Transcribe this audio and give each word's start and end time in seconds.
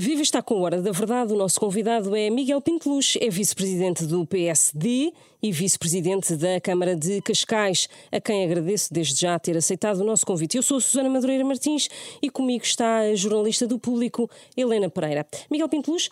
Viva 0.00 0.22
está 0.22 0.40
com 0.40 0.60
Hora 0.60 0.80
da 0.80 0.92
Verdade. 0.92 1.32
O 1.32 1.36
nosso 1.36 1.58
convidado 1.58 2.14
é 2.14 2.30
Miguel 2.30 2.60
Pinteluz, 2.60 3.18
é 3.20 3.28
vice-presidente 3.28 4.06
do 4.06 4.24
PSD 4.24 5.12
e 5.42 5.50
vice-presidente 5.50 6.36
da 6.36 6.60
Câmara 6.60 6.94
de 6.94 7.20
Cascais, 7.20 7.88
a 8.12 8.20
quem 8.20 8.44
agradeço 8.44 8.94
desde 8.94 9.22
já 9.22 9.36
ter 9.40 9.56
aceitado 9.56 9.98
o 9.98 10.04
nosso 10.04 10.24
convite. 10.24 10.56
Eu 10.56 10.62
sou 10.62 10.80
Susana 10.80 11.10
Madureira 11.10 11.44
Martins 11.44 11.88
e 12.22 12.30
comigo 12.30 12.62
está 12.62 12.98
a 12.98 13.14
jornalista 13.16 13.66
do 13.66 13.76
Público, 13.76 14.30
Helena 14.56 14.88
Pereira. 14.88 15.26
Miguel 15.50 15.68
Pinteluz, 15.68 16.10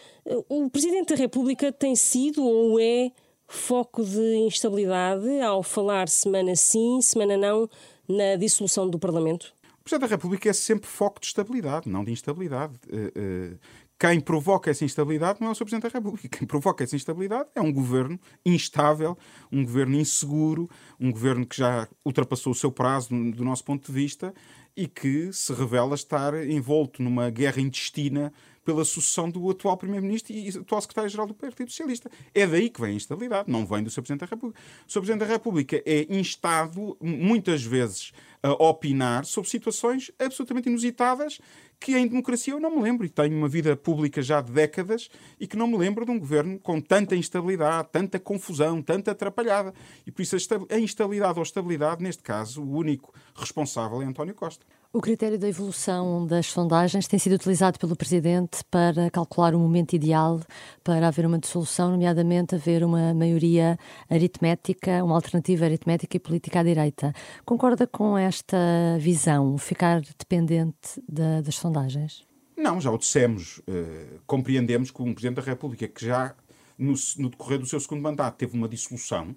o 0.48 0.68
Presidente 0.68 1.14
da 1.14 1.20
República 1.20 1.70
tem 1.70 1.94
sido 1.94 2.44
ou 2.44 2.80
é 2.80 3.12
foco 3.46 4.02
de 4.02 4.38
instabilidade 4.38 5.40
ao 5.42 5.62
falar 5.62 6.08
semana 6.08 6.56
sim, 6.56 7.00
semana 7.00 7.36
não 7.36 7.70
na 8.08 8.34
dissolução 8.34 8.90
do 8.90 8.98
Parlamento? 8.98 9.54
Presidente 9.86 10.08
da 10.10 10.16
República 10.16 10.50
é 10.50 10.52
sempre 10.52 10.88
foco 10.88 11.20
de 11.20 11.28
estabilidade, 11.28 11.88
não 11.88 12.04
de 12.04 12.10
instabilidade. 12.10 12.74
Eh, 12.90 13.12
eh, 13.14 13.56
quem 13.96 14.20
provoca 14.20 14.68
essa 14.68 14.84
instabilidade 14.84 15.40
não 15.40 15.46
é 15.46 15.50
o 15.52 15.54
Sr. 15.54 15.64
Presidente 15.64 15.92
da 15.92 15.98
República. 16.00 16.28
Quem 16.38 16.44
provoca 16.44 16.82
essa 16.82 16.96
instabilidade 16.96 17.48
é 17.54 17.60
um 17.60 17.72
governo 17.72 18.18
instável, 18.44 19.16
um 19.50 19.64
governo 19.64 19.94
inseguro, 19.94 20.68
um 20.98 21.12
governo 21.12 21.46
que 21.46 21.56
já 21.56 21.88
ultrapassou 22.04 22.50
o 22.50 22.54
seu 22.54 22.72
prazo, 22.72 23.10
do 23.30 23.44
nosso 23.44 23.62
ponto 23.62 23.86
de 23.86 23.92
vista, 23.92 24.34
e 24.77 24.88
que 24.88 25.32
se 25.32 25.52
revela 25.52 25.94
estar 25.94 26.34
envolto 26.34 27.00
numa 27.00 27.30
guerra 27.30 27.60
intestina 27.60 28.32
pela 28.66 28.84
sucessão 28.84 29.30
do 29.30 29.48
atual 29.48 29.77
Primeiro-Ministro 29.77 30.34
e 30.34 30.48
atual 30.48 30.80
Secretário-Geral 30.80 31.29
do 31.29 31.34
Partido 31.34 31.70
Socialista. 31.70 32.11
É 32.34 32.45
daí 32.45 32.69
que 32.69 32.80
vem 32.80 32.91
a 32.91 32.95
instabilidade, 32.95 33.48
não 33.48 33.65
vem 33.65 33.83
do 33.83 33.89
Sr. 33.89 34.02
Presidente 34.02 34.20
da 34.20 34.27
República. 34.27 34.61
O 34.61 34.91
Sr. 34.91 35.01
Presidente 35.01 35.20
da 35.20 35.27
República 35.27 35.83
é 35.87 36.06
instado, 36.11 36.97
muitas 37.01 37.62
vezes, 37.62 38.12
a 38.42 38.51
opinar 38.51 39.25
sobre 39.25 39.48
situações 39.48 40.11
absolutamente 40.19 40.69
inusitadas 40.69 41.39
que 41.79 41.97
em 41.97 42.09
democracia 42.09 42.55
eu 42.55 42.61
não 42.61 42.75
me 42.75 42.83
lembro 42.83 43.06
e 43.06 43.09
tenho 43.09 43.37
uma 43.37 43.48
vida 43.48 43.77
pública 43.77 44.20
já 44.20 44.41
de 44.41 44.51
décadas 44.51 45.09
e 45.39 45.47
que 45.47 45.56
não 45.56 45.67
me 45.67 45.77
lembro 45.77 46.05
de 46.05 46.11
um 46.11 46.19
governo 46.19 46.59
com 46.59 46.80
tanta 46.80 47.14
instabilidade, 47.14 47.89
tanta 47.92 48.19
confusão, 48.19 48.83
tanta 48.83 49.12
atrapalhada. 49.12 49.73
E 50.06 50.11
por 50.11 50.23
isso 50.23 50.36
a 50.70 50.78
instabilidade 50.78 51.39
ou 51.39 51.42
estabilidade, 51.42 52.03
neste 52.03 52.23
caso, 52.23 52.62
o 52.62 52.77
único 52.77 53.14
responsável 53.34 54.03
é 54.03 54.06
António 54.06 54.34
Costa. 54.34 54.64
O 54.97 55.00
critério 55.02 55.39
da 55.39 55.47
evolução 55.47 56.27
das 56.27 56.47
sondagens 56.47 57.06
tem 57.06 57.19
sido 57.19 57.34
utilizado 57.34 57.78
pelo 57.78 57.94
Presidente 57.94 58.64
para 58.70 59.11
calcular 59.11 59.55
o 59.55 59.58
momento 59.58 59.92
ideal 59.92 60.41
para 60.83 61.06
haver 61.06 61.27
uma 61.27 61.39
dissolução, 61.39 61.91
nomeadamente 61.91 62.55
haver 62.55 62.83
uma 62.83 63.12
maioria 63.12 63.78
aritmética, 64.08 65.05
uma 65.05 65.14
alternativa 65.14 65.67
aritmética 65.67 66.17
e 66.17 66.19
política 66.19 66.61
à 66.61 66.62
direita. 66.62 67.12
Concorda 67.44 67.86
com 67.86 68.17
esta 68.17 68.56
visão, 68.98 69.58
ficar 69.58 70.00
dependente 70.00 70.98
da, 71.06 71.42
das 71.42 71.56
sondagens? 71.56 72.24
Não, 72.56 72.80
já 72.80 72.91
o 72.91 72.97
dissemos. 72.97 73.58
Uh, 73.69 74.19
compreendemos 74.27 74.91
que 74.91 75.02
um 75.02 75.12
Presidente 75.12 75.36
da 75.36 75.42
República 75.42 75.86
que 75.86 76.06
já 76.06 76.34
no, 76.78 76.94
no 77.19 77.28
decorrer 77.28 77.58
do 77.58 77.67
seu 77.67 77.78
segundo 77.80 78.00
mandato 78.00 78.36
teve 78.36 78.56
uma 78.56 78.67
dissolução 78.67 79.36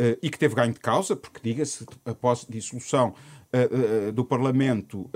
uh, 0.00 0.18
e 0.22 0.30
que 0.30 0.38
teve 0.38 0.54
ganho 0.54 0.72
de 0.72 0.80
causa, 0.80 1.14
porque, 1.14 1.40
diga-se, 1.42 1.84
após 2.04 2.46
dissolução 2.48 3.14
uh, 3.52 4.12
do 4.12 4.24
Parlamento 4.24 5.10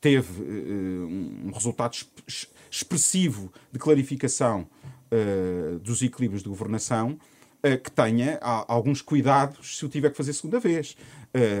teve 0.00 0.42
um 0.42 1.50
resultado 1.52 1.96
expressivo 2.70 3.52
de 3.72 3.78
clarificação 3.78 4.66
dos 5.82 6.02
equilíbrios 6.02 6.42
de 6.42 6.48
governação, 6.48 7.18
que 7.82 7.90
tenha 7.90 8.38
alguns 8.40 9.02
cuidados 9.02 9.78
se 9.78 9.84
o 9.84 9.88
tiver 9.88 10.10
que 10.10 10.16
fazer 10.16 10.32
segunda 10.32 10.60
vez. 10.60 10.96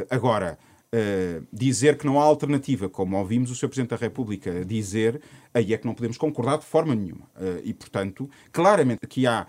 agora, 0.08 0.58
Uh, 0.92 1.46
dizer 1.52 1.96
que 1.96 2.04
não 2.04 2.20
há 2.20 2.24
alternativa, 2.24 2.88
como 2.88 3.16
ouvimos 3.16 3.48
o 3.52 3.54
Sr. 3.54 3.68
Presidente 3.68 3.90
da 3.90 3.96
República 3.96 4.64
dizer, 4.64 5.22
aí 5.54 5.72
é 5.72 5.78
que 5.78 5.86
não 5.86 5.94
podemos 5.94 6.18
concordar 6.18 6.58
de 6.58 6.64
forma 6.64 6.96
nenhuma. 6.96 7.26
Uh, 7.36 7.62
e, 7.62 7.72
portanto, 7.72 8.28
claramente 8.50 9.06
que 9.06 9.24
há 9.24 9.46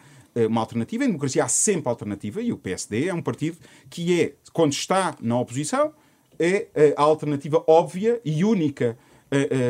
uma 0.50 0.62
alternativa. 0.62 1.04
Em 1.04 1.08
democracia 1.08 1.44
há 1.44 1.48
sempre 1.48 1.90
alternativa 1.90 2.42
e 2.42 2.52
o 2.52 2.58
PSD 2.58 3.08
é 3.08 3.14
um 3.14 3.22
partido 3.22 3.58
que 3.90 4.22
é, 4.22 4.34
quando 4.54 4.74
está 4.74 5.16
na 5.22 5.40
oposição, 5.40 5.94
é 6.40 6.94
a 6.98 7.02
alternativa 7.02 7.64
óbvia 7.68 8.20
e 8.24 8.44
única 8.44 8.98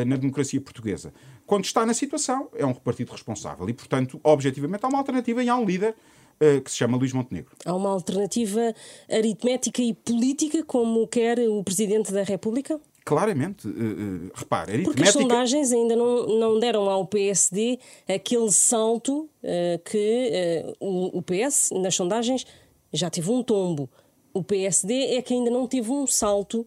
na 0.06 0.16
democracia 0.16 0.60
portuguesa. 0.60 1.12
Quando 1.46 1.64
está 1.64 1.84
na 1.84 1.92
situação, 1.92 2.48
é 2.54 2.64
um 2.64 2.72
partido 2.72 3.12
responsável 3.12 3.68
e, 3.68 3.72
portanto, 3.72 4.18
objetivamente, 4.24 4.84
há 4.84 4.88
uma 4.88 4.98
alternativa 4.98 5.42
e 5.42 5.48
há 5.48 5.56
um 5.56 5.64
líder 5.64 5.94
eh, 6.40 6.60
que 6.60 6.70
se 6.70 6.76
chama 6.76 6.96
Luís 6.96 7.12
Montenegro. 7.12 7.52
Há 7.64 7.72
uma 7.72 7.90
alternativa 7.90 8.74
aritmética 9.08 9.80
e 9.80 9.94
política, 9.94 10.64
como 10.64 11.06
quer 11.06 11.38
o 11.38 11.62
Presidente 11.62 12.12
da 12.12 12.24
República? 12.24 12.80
Claramente, 13.04 13.66
uh, 13.66 13.70
uh, 13.70 14.30
repare, 14.34 14.72
aritmética... 14.72 14.94
Porque 14.94 15.02
as 15.02 15.12
sondagens 15.12 15.72
ainda 15.72 15.96
não, 15.96 16.26
não 16.38 16.58
deram 16.58 16.88
ao 16.88 17.06
PSD 17.06 17.78
aquele 18.08 18.50
salto 18.52 19.28
uh, 19.42 19.78
que 19.84 20.74
o, 20.78 21.18
o 21.18 21.22
PS, 21.22 21.70
nas 21.72 21.94
sondagens, 21.94 22.46
já 22.92 23.10
teve 23.10 23.30
um 23.30 23.42
tombo. 23.42 23.88
O 24.32 24.42
PSD 24.42 25.16
é 25.16 25.22
que 25.22 25.34
ainda 25.34 25.50
não 25.50 25.66
teve 25.66 25.90
um 25.90 26.06
salto 26.06 26.66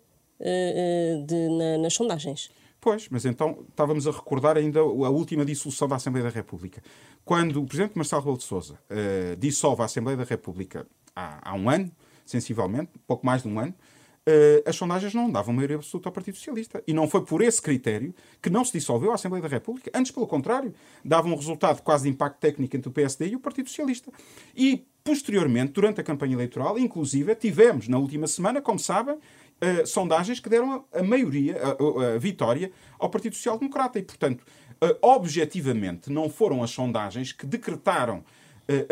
de, 1.26 1.50
na, 1.50 1.78
nas 1.78 1.94
sondagens. 1.94 2.52
Pois, 2.86 3.10
mas 3.10 3.26
então 3.26 3.66
estávamos 3.68 4.06
a 4.06 4.12
recordar 4.12 4.58
ainda 4.58 4.80
a 4.80 5.10
última 5.10 5.44
dissolução 5.44 5.88
da 5.88 5.96
Assembleia 5.96 6.24
da 6.24 6.30
República. 6.30 6.84
Quando 7.26 7.60
o 7.60 7.66
Presidente 7.66 7.96
Marcelo 7.96 8.22
Rebelo 8.22 8.38
de 8.38 8.44
Sousa 8.44 8.76
uh, 8.76 9.36
dissolve 9.38 9.82
a 9.82 9.86
Assembleia 9.86 10.16
da 10.16 10.24
República 10.24 10.86
há, 11.16 11.50
há, 11.50 11.56
um 11.56 11.68
ano, 11.68 11.92
sensivelmente, 12.24 12.92
pouco 13.08 13.26
mais 13.26 13.42
de 13.42 13.48
um 13.48 13.60
ano, 13.60 13.74
uh, 13.74 13.95
as 14.66 14.76
sondagens 14.76 15.14
não 15.14 15.30
davam 15.30 15.54
maioria 15.54 15.76
absoluta 15.76 16.10
ao 16.10 16.14
Partido 16.14 16.36
Socialista. 16.36 16.84
E 16.88 16.94
não 16.94 17.08
foi 17.08 17.24
por 17.24 17.42
esse 17.42 17.62
critério 17.62 18.14
que 18.42 18.50
não 18.50 18.66
se 18.66 18.74
dissolveu 18.74 19.12
a 19.12 19.16
Assembleia 19.16 19.44
da 19.44 19.48
República. 19.48 19.92
Antes, 19.94 20.12
pelo 20.12 20.26
contrário, 20.26 20.74
dava 21.04 21.28
um 21.28 21.36
resultado 21.36 21.82
quase 21.82 22.06
de 22.06 22.10
impacto 22.10 22.40
técnico 22.40 22.76
entre 22.76 22.90
o 22.90 22.92
PSD 22.92 23.28
e 23.28 23.36
o 23.36 23.40
Partido 23.40 23.70
Socialista. 23.70 24.12
E, 24.56 24.86
posteriormente, 25.04 25.74
durante 25.74 26.02
a 26.02 26.04
campanha 26.04 26.34
eleitoral, 26.34 26.80
inclusive, 26.80 27.36
tivemos, 27.36 27.88
na 27.88 27.98
última 27.98 28.28
semana, 28.28 28.62
como 28.62 28.80
sabem, 28.80 29.16
uh, 29.16 29.86
sondagens 29.86 30.40
que 30.40 30.50
deram 30.50 30.86
a, 30.92 31.04
maioria, 31.04 31.58
a, 31.62 32.16
a, 32.16 32.18
vitória 32.18 32.72
ao 32.98 33.10
Partido 33.10 33.36
Social 33.36 33.58
Democrata. 33.60 34.00
E, 34.00 34.04
portanto, 34.04 34.42
uh, 34.84 34.98
objetivamente, 35.02 36.12
não 36.12 36.30
foram 36.30 36.64
as 36.64 36.72
sondagens 36.72 37.32
que 37.32 37.46
decretaram 37.46 38.24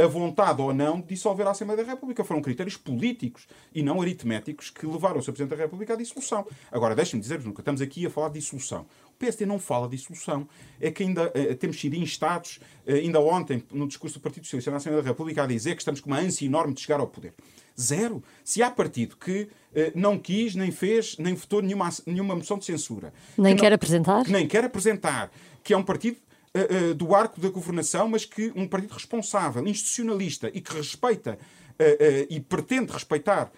a 0.02 0.08
vontade 0.08 0.62
ou 0.62 0.74
não 0.74 1.02
de 1.02 1.08
dissolver 1.08 1.48
a 1.48 1.52
Assembleia 1.52 1.84
da 1.84 1.92
República. 1.92 2.24
Foram 2.24 2.42
critérios 2.42 2.78
políticos 2.78 3.48
e 3.74 3.82
não 3.82 4.02
aritméticos 4.02 4.70
que 4.70 4.86
levaram 4.86 5.20
o 5.20 5.22
Sr. 5.22 5.32
Presidente 5.32 5.58
da 5.58 5.64
República 5.64 5.94
à 5.94 5.96
dissolução. 5.96 6.46
Agora, 6.72 6.96
deixem-me 6.96 7.22
dizer-vos, 7.22 7.46
nunca 7.46 7.62
estamos 7.62 7.82
aqui 7.82 8.06
a 8.06 8.10
falar 8.10 8.30
de 8.30 8.40
dissolução. 8.40 8.86
O 9.10 9.18
PSD 9.18 9.46
não 9.46 9.60
fala 9.60 9.88
de 9.88 9.98
dissolução. 9.98 10.48
É 10.80 10.92
que 10.92 11.04
ainda 11.04 11.28
uh, 11.28 11.56
temos 11.56 11.80
sido 11.80 11.96
instados, 11.96 12.60
uh, 12.88 12.94
ainda 12.94 13.20
ontem, 13.20 13.64
no 13.72 13.88
discurso 13.88 14.20
do 14.20 14.22
Partido 14.22 14.46
Socialista 14.46 14.72
na 14.72 14.78
Assembleia 14.78 15.04
da 15.04 15.10
República, 15.10 15.44
a 15.44 15.48
dizer 15.48 15.76
que 15.76 15.82
estamos 15.82 16.02
com 16.02 16.10
uma 16.10 16.20
ânsia 16.20 16.46
enorme 16.46 16.74
de 16.74 16.82
chegar 16.82 17.00
ao 17.00 17.08
poder. 17.08 17.34
Zero. 17.80 18.24
Se 18.44 18.62
há 18.62 18.70
partido 18.70 19.18
que 19.18 19.50
eh, 19.74 19.92
não 19.96 20.18
quis, 20.20 20.54
nem 20.54 20.72
fez, 20.72 21.18
nem 21.18 21.34
votou 21.34 21.62
nenhuma, 21.62 21.90
nenhuma 22.06 22.36
moção 22.36 22.58
de 22.58 22.66
censura. 22.66 23.12
Nem 23.38 23.56
que 23.56 23.62
quer 23.62 23.72
não, 23.72 23.76
apresentar? 23.76 24.28
Nem 24.28 24.48
quer 24.48 24.64
apresentar. 24.64 25.32
Que 25.64 25.74
é 25.74 25.78
um 25.78 25.84
partido 25.84 26.18
uh, 26.56 26.92
uh, 26.92 26.94
do 26.94 27.14
arco 27.14 27.40
da 27.40 27.50
governação, 27.50 28.08
mas 28.08 28.26
que 28.26 28.52
um 28.56 28.68
partido 28.68 28.94
responsável, 28.94 29.66
institucionalista 29.68 30.50
e 30.54 30.62
que 30.62 30.74
respeita 30.74 31.38
uh, 31.38 32.28
e 32.30 32.40
pretende 32.40 32.92
respeitar 32.92 33.52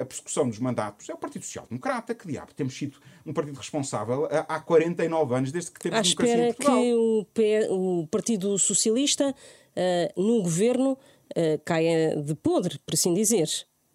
a 0.00 0.04
persecução 0.04 0.48
dos 0.48 0.58
mandatos 0.58 1.08
é 1.08 1.14
o 1.14 1.16
Partido 1.16 1.44
Social 1.44 1.64
Democrata, 1.70 2.12
que 2.16 2.26
diabo, 2.26 2.52
temos 2.52 2.76
sido 2.76 2.98
um 3.24 3.32
partido 3.32 3.56
responsável 3.56 4.28
há 4.48 4.58
49 4.58 5.36
anos 5.36 5.52
desde 5.52 5.70
que 5.70 5.78
temos 5.78 6.00
à 6.00 6.02
democracia 6.02 6.48
em 6.48 6.52
Portugal. 6.52 6.82
que 6.82 6.94
o, 6.94 7.24
P... 7.32 7.68
o 7.70 8.08
Partido 8.08 8.58
Socialista 8.58 9.30
uh, 9.30 10.20
no 10.20 10.42
governo 10.42 10.92
uh, 10.92 11.60
caia 11.64 12.20
de 12.20 12.34
podre, 12.34 12.78
por 12.80 12.94
assim 12.94 13.14
dizer. 13.14 13.48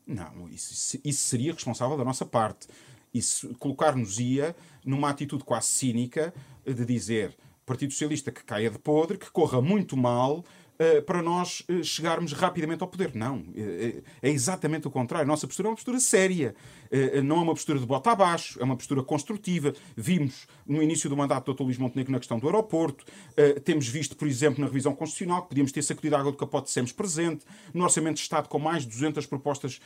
Não, 0.08 0.48
isso, 0.50 0.98
isso 1.04 1.28
seria 1.28 1.54
responsável 1.54 1.98
da 1.98 2.06
nossa 2.06 2.26
parte. 2.26 2.68
Isso 3.14 3.54
colocar-nos-ia 3.60 4.56
numa 4.86 5.10
atitude 5.10 5.44
quase 5.44 5.68
cínica 5.68 6.34
de 6.66 6.86
dizer 6.86 7.36
Partido 7.70 7.92
Socialista 7.92 8.32
que 8.32 8.44
caia 8.44 8.72
de 8.72 8.80
podre, 8.80 9.16
que 9.16 9.30
corra 9.30 9.62
muito 9.62 9.96
mal, 9.96 10.44
uh, 10.80 11.02
para 11.04 11.22
nós 11.22 11.64
uh, 11.70 11.84
chegarmos 11.84 12.34
rapidamente 12.34 12.82
ao 12.82 12.88
poder. 12.88 13.12
Não. 13.14 13.38
Uh, 13.38 14.02
é 14.22 14.30
exatamente 14.30 14.88
o 14.88 14.92
contrário. 14.92 15.26
A 15.26 15.28
nossa 15.28 15.46
postura 15.46 15.68
é 15.68 15.70
uma 15.70 15.76
postura 15.76 16.00
séria. 16.00 16.56
não 17.24 17.38
é 17.38 17.42
uma 17.42 17.54
postura 17.54 17.78
de 17.78 17.86
bota 17.86 18.12
abaixo, 18.12 18.60
é 18.60 18.64
uma 18.64 18.76
postura 18.76 19.04
construtiva. 19.04 19.74
Vimos 19.96 20.48
no 20.66 20.82
início 20.82 21.10
do 21.10 21.16
mandato 21.16 21.46
do 21.46 21.54
Dr. 21.54 21.64
Luís 21.64 21.78
Montenegro 21.78 22.12
na 22.12 22.20
questão 22.20 22.40
do 22.40 22.48
aeroporto. 22.48 23.06
temos 23.64 23.88
visto, 23.88 24.16
por 24.16 24.28
exemplo, 24.28 24.60
na 24.62 24.68
revisão 24.68 24.96
constitucional, 24.96 25.44
que 25.44 25.50
podíamos 25.50 25.72
ter 25.72 25.84
sacudido 25.84 26.16
a 26.16 26.20
água 26.20 26.32
do 26.32 26.38
capote 26.38 26.72
sempre 26.72 26.94
presente. 26.94 27.46
No 27.74 27.84
Orçamento 27.84 28.16
de 28.16 28.22
Estado, 28.22 28.48
com 28.48 28.58
mais 28.58 28.84
de 28.84 28.90
200 28.90 29.26
propostas, 29.28 29.80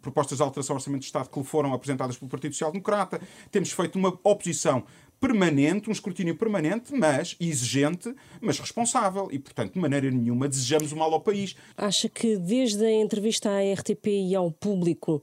propostas 0.00 0.38
de 0.38 0.44
alteração 0.44 0.74
ao 0.74 0.78
Orçamento 0.78 1.00
de 1.00 1.06
Estado 1.06 1.28
que 1.28 1.42
foram 1.42 1.72
apresentadas 1.74 2.16
pelo 2.16 2.30
Partido 2.30 2.52
Social 2.52 2.70
Democrata. 2.70 3.20
Temos 3.50 3.72
feito 3.72 3.98
uma 3.98 4.16
oposição 4.22 4.84
permanente, 5.20 5.88
um 5.88 5.92
escrutínio 5.92 6.36
permanente, 6.36 6.92
mas 6.92 7.36
exigente, 7.40 8.14
mas 8.40 8.58
responsável. 8.58 9.28
E, 9.30 9.38
portanto, 9.38 9.74
de 9.74 9.80
maneira 9.80 10.10
nenhuma 10.10 10.48
desejamos 10.48 10.92
o 10.92 10.96
mal 10.96 11.12
ao 11.12 11.20
país. 11.20 11.56
Acha 11.76 12.08
que 12.08 12.36
desde 12.36 12.84
a 12.84 12.92
entrevista 12.92 13.50
à 13.50 13.72
RTP 13.72 14.06
e 14.06 14.34
ao 14.34 14.50
público 14.50 15.22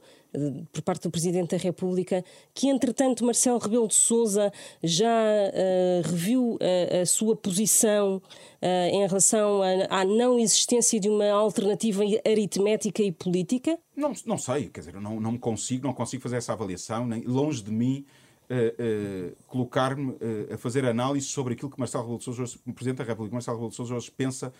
por 0.72 0.82
parte 0.82 1.02
do 1.02 1.10
Presidente 1.10 1.50
da 1.50 1.62
República, 1.62 2.24
que 2.54 2.68
entretanto 2.68 3.24
Marcelo 3.24 3.58
Rebelo 3.58 3.86
de 3.86 3.94
Sousa 3.94 4.52
já 4.82 5.08
uh, 5.08 6.08
reviu 6.08 6.58
a 7.02 7.04
sua 7.04 7.36
posição 7.36 8.16
uh, 8.16 8.66
em 8.90 9.06
relação 9.06 9.60
à 9.90 10.04
não 10.04 10.38
existência 10.38 10.98
de 10.98 11.08
uma 11.08 11.30
alternativa 11.30 12.02
aritmética 12.26 13.02
e 13.02 13.12
política? 13.12 13.78
Não, 13.94 14.12
não 14.24 14.38
sei, 14.38 14.68
quer 14.68 14.80
dizer, 14.80 14.94
não, 14.94 15.20
não 15.20 15.36
consigo, 15.36 15.86
não 15.86 15.92
consigo 15.92 16.22
fazer 16.22 16.36
essa 16.36 16.52
avaliação, 16.52 17.06
nem 17.06 17.22
longe 17.22 17.62
de 17.62 17.70
mim 17.70 18.04
uh, 18.52 19.36
colocar-me 19.46 20.16
a 20.52 20.56
fazer 20.58 20.84
análise 20.84 21.26
sobre 21.26 21.54
aquilo 21.54 21.70
que 21.70 21.78
Marcelo 21.78 22.04
Rebelo 22.04 22.18
de 22.18 22.24
Sousa, 22.24 22.58
o 22.66 22.72
Presidente 22.72 22.98
da 22.98 23.04
República, 23.04 23.34
Marcelo 23.34 23.56
Rebelo 23.56 23.70
de 23.70 23.76
Sousa 23.76 23.94
hoje 23.94 24.10
pensa 24.10 24.52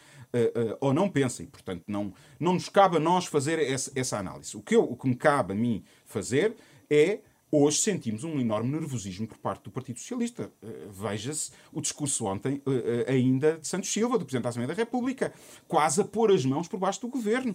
ou 0.80 0.92
não 0.92 1.08
pensa. 1.08 1.42
E, 1.42 1.46
portanto, 1.46 1.84
não, 1.86 2.12
não 2.38 2.54
nos 2.54 2.68
cabe 2.68 2.96
a 2.96 3.00
nós 3.00 3.26
fazer 3.26 3.58
essa, 3.58 3.92
essa 3.94 4.18
análise. 4.18 4.56
O 4.56 4.62
que, 4.62 4.74
eu, 4.74 4.84
o 4.84 4.96
que 4.96 5.08
me 5.08 5.14
cabe 5.14 5.52
a 5.52 5.56
mim 5.56 5.84
fazer 6.04 6.56
é 6.90 7.20
Hoje 7.54 7.80
sentimos 7.80 8.24
um 8.24 8.40
enorme 8.40 8.70
nervosismo 8.70 9.26
por 9.26 9.36
parte 9.36 9.64
do 9.64 9.70
Partido 9.70 9.98
Socialista. 9.98 10.50
Uh, 10.62 10.90
Veja-se 10.90 11.50
o 11.70 11.82
discurso 11.82 12.24
ontem, 12.24 12.62
uh, 12.64 12.70
uh, 12.70 13.04
ainda 13.06 13.58
de 13.58 13.68
Santos 13.68 13.92
Silva, 13.92 14.16
do 14.16 14.24
Presidente 14.24 14.44
da 14.44 14.48
Assembleia 14.48 14.68
da 14.68 14.82
República, 14.82 15.34
quase 15.68 16.00
a 16.00 16.04
pôr 16.04 16.32
as 16.32 16.46
mãos 16.46 16.66
por 16.66 16.80
baixo 16.80 17.02
do 17.02 17.08
governo. 17.08 17.54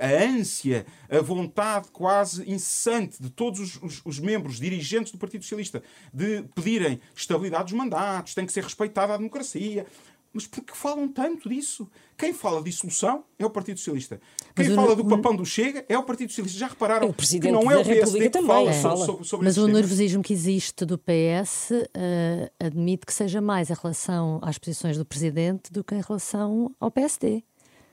a 0.00 0.24
ânsia, 0.24 0.84
a 1.08 1.20
vontade 1.20 1.92
quase 1.92 2.42
incessante 2.50 3.22
de 3.22 3.30
todos 3.30 3.60
os, 3.60 3.80
os, 3.80 4.02
os, 4.04 4.18
membros, 4.18 4.58
dirigentes 4.58 5.12
do 5.12 5.18
Partido 5.18 5.44
Socialista, 5.44 5.80
de 6.12 6.42
pedirem 6.52 7.00
estabilidade 7.14 7.66
dos 7.66 7.72
mandatos, 7.74 8.34
tem 8.34 8.44
que 8.44 8.52
ser 8.52 8.64
respeitada 8.64 9.14
a 9.14 9.16
democracia. 9.16 9.86
Mas 10.34 10.48
por 10.48 10.64
que 10.64 10.76
falam 10.76 11.06
tanto 11.06 11.48
disso? 11.48 11.88
Quem 12.18 12.34
fala 12.34 12.58
de 12.58 12.68
dissolução 12.68 13.24
é 13.38 13.46
o 13.46 13.50
Partido 13.50 13.78
Socialista. 13.78 14.20
Quem 14.54 14.66
Mas 14.66 14.74
fala 14.74 14.92
o... 14.92 14.96
do 14.96 15.04
papão 15.04 15.36
do 15.36 15.46
Chega 15.46 15.86
é 15.88 15.96
o 15.96 16.02
Partido 16.02 16.30
Socialista. 16.30 16.58
Já 16.58 16.66
repararam 16.66 17.08
o 17.08 17.14
que 17.14 17.52
não 17.52 17.70
é 17.70 17.78
o 17.78 17.84
PSD 17.84 18.30
que 18.30 18.42
fala, 18.42 18.72
fala. 18.72 19.06
Sobre, 19.06 19.24
sobre 19.24 19.46
Mas 19.46 19.56
o 19.56 19.68
nervosismo 19.68 20.24
que 20.24 20.32
existe 20.32 20.84
do 20.84 20.98
PS 20.98 21.70
uh, 21.70 21.88
eh, 21.94 22.52
admite 22.58 23.06
que 23.06 23.14
seja 23.14 23.40
mais 23.40 23.70
em 23.70 23.74
relação 23.74 24.40
às 24.42 24.58
posições 24.58 24.98
do 24.98 25.04
Presidente 25.04 25.72
do 25.72 25.84
que 25.84 25.94
em 25.94 26.00
relação 26.00 26.74
ao 26.80 26.90
PSD. 26.90 27.44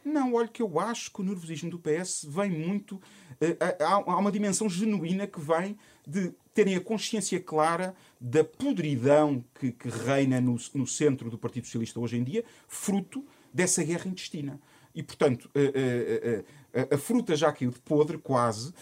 Não, 0.04 0.34
olha 0.34 0.48
que 0.48 0.64
eu 0.64 0.80
acho 0.80 1.14
que 1.14 1.22
o 1.22 1.24
nervosismo 1.24 1.70
do 1.70 1.78
PS 1.78 2.26
vem 2.28 2.50
muito. 2.50 2.96
Uh, 2.96 3.56
há, 3.80 3.94
há 4.14 4.18
uma 4.18 4.32
dimensão 4.32 4.68
genuína 4.68 5.28
que 5.28 5.40
vem 5.40 5.78
de 6.08 6.34
terem 6.54 6.76
a 6.76 6.82
consciência 6.82 7.40
clara 7.40 7.96
da 8.20 8.44
podridão 8.44 9.44
que, 9.60 9.72
que 9.72 9.90
reina 9.90 10.40
no, 10.42 10.58
no, 10.74 10.86
centro 10.86 11.30
do 11.30 11.38
Partido 11.38 11.66
Socialista 11.66 12.00
hoje 12.00 12.18
em 12.18 12.24
dia, 12.24 12.44
fruto 12.68 13.26
dessa 13.54 13.84
guerra 13.84 14.08
intestina. 14.08 14.60
E, 14.94 15.02
portanto, 15.02 15.50
a, 15.56 16.80
a, 16.80 16.82
a, 16.82 16.96
a 16.96 16.98
fruta 16.98 17.34
já 17.36 17.52
caiu 17.52 17.72
de 17.72 17.80
podre, 17.80 18.18
quase, 18.18 18.74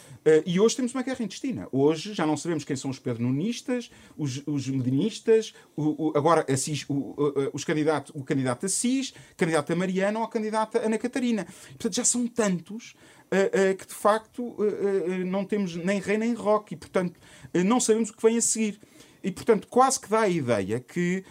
e 0.45 0.60
hoje 0.60 0.75
temos 0.75 0.94
uma 0.94 1.04
guerra 1.04 1.24
intestina. 1.24 1.68
Hoje 1.71 2.16
já 2.16 2.25
não 2.25 2.36
sabemos 2.36 2.63
quem 2.63 2.75
são 2.75 2.89
os 2.89 2.98
pedronistas, 2.98 3.92
os, 4.18 4.42
os 4.48 4.68
medinistas, 4.68 5.54
o, 5.75 6.07
o, 6.07 6.18
agora 6.18 6.45
Assis, 6.51 6.86
o, 6.89 7.15
os 7.54 7.63
candidatos, 7.63 8.12
o 8.15 8.24
candidato 8.24 8.65
Assis, 8.65 9.13
candidato 9.38 9.72
a 9.72 9.75
Mariana 9.75 10.19
ou 10.19 10.25
a 10.25 10.30
candidata 10.30 10.80
Ana 10.80 10.98
Catarina. 10.98 11.45
Portanto, 11.45 11.95
já 11.95 12.04
são 12.04 12.27
tantos 12.27 12.95
uh, 13.31 13.71
uh, 13.71 13.77
que 13.77 13.87
de 13.87 13.93
facto 13.93 14.43
uh, 14.43 15.25
não 15.25 15.45
temos 15.45 15.75
nem 15.75 15.99
rei 15.99 16.17
nem 16.17 16.33
rock 16.33 16.73
e, 16.73 16.77
portanto, 16.77 17.19
não 17.65 17.79
sabemos 17.79 18.09
o 18.09 18.13
que 18.13 18.21
vem 18.21 18.37
a 18.37 18.41
seguir. 18.41 18.79
E, 19.23 19.31
portanto, 19.31 19.67
quase 19.67 19.99
que 19.99 20.09
dá 20.09 20.21
a 20.21 20.29
ideia 20.29 20.79
que 20.79 21.25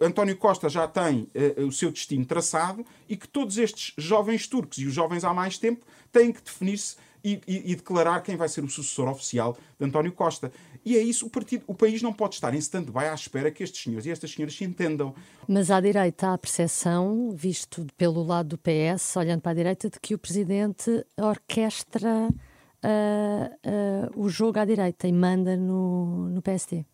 António 0.00 0.36
Costa 0.36 0.68
já 0.68 0.88
tem 0.88 1.30
o 1.64 1.70
seu 1.70 1.92
destino 1.92 2.26
traçado 2.26 2.84
e 3.08 3.16
que 3.16 3.28
todos 3.28 3.56
estes 3.56 3.92
jovens 3.96 4.48
turcos 4.48 4.78
e 4.78 4.86
os 4.86 4.94
jovens 4.94 5.22
há 5.22 5.32
mais 5.32 5.58
tempo 5.58 5.86
têm 6.10 6.32
que 6.32 6.42
definir-se 6.42 6.96
e, 7.22 7.40
e, 7.46 7.72
e, 7.72 7.76
declarar 7.76 8.20
quem 8.22 8.36
vai 8.36 8.48
ser 8.48 8.64
o 8.64 8.68
sucessor 8.68 9.08
oficial 9.08 9.56
de 9.78 9.86
António 9.86 10.12
Costa. 10.12 10.52
E 10.84 10.96
é 10.96 11.00
isso, 11.00 11.26
o, 11.26 11.30
partido, 11.30 11.64
o 11.66 11.74
país 11.74 12.02
não 12.02 12.12
pode 12.12 12.34
estar 12.34 12.54
em 12.54 12.58
stand-by 12.58 13.06
à 13.06 13.14
espera 13.14 13.50
que 13.50 13.62
estes 13.62 13.82
senhores 13.82 14.06
e 14.06 14.10
estas 14.10 14.30
senhoras 14.30 14.54
se 14.54 14.64
entendam. 14.64 15.14
Mas 15.46 15.70
à 15.70 15.80
direita 15.80 16.28
há 16.28 16.34
a 16.34 16.38
percepção, 16.38 17.30
visto 17.34 17.86
pelo 17.96 18.22
lado 18.22 18.50
do 18.50 18.58
PS, 18.58 19.16
olhando 19.16 19.40
para 19.40 19.52
a 19.52 19.54
direita, 19.54 19.90
de 19.90 20.00
que 20.00 20.14
o 20.14 20.18
Presidente 20.18 21.04
orquestra 21.16 22.28
uh, 22.28 24.14
uh, 24.14 24.20
o 24.20 24.28
jogo 24.28 24.58
à 24.58 24.64
direita 24.64 25.06
e 25.06 25.12
manda 25.12 25.56
no, 25.56 26.28
no 26.28 26.42
PSD. 26.42 26.84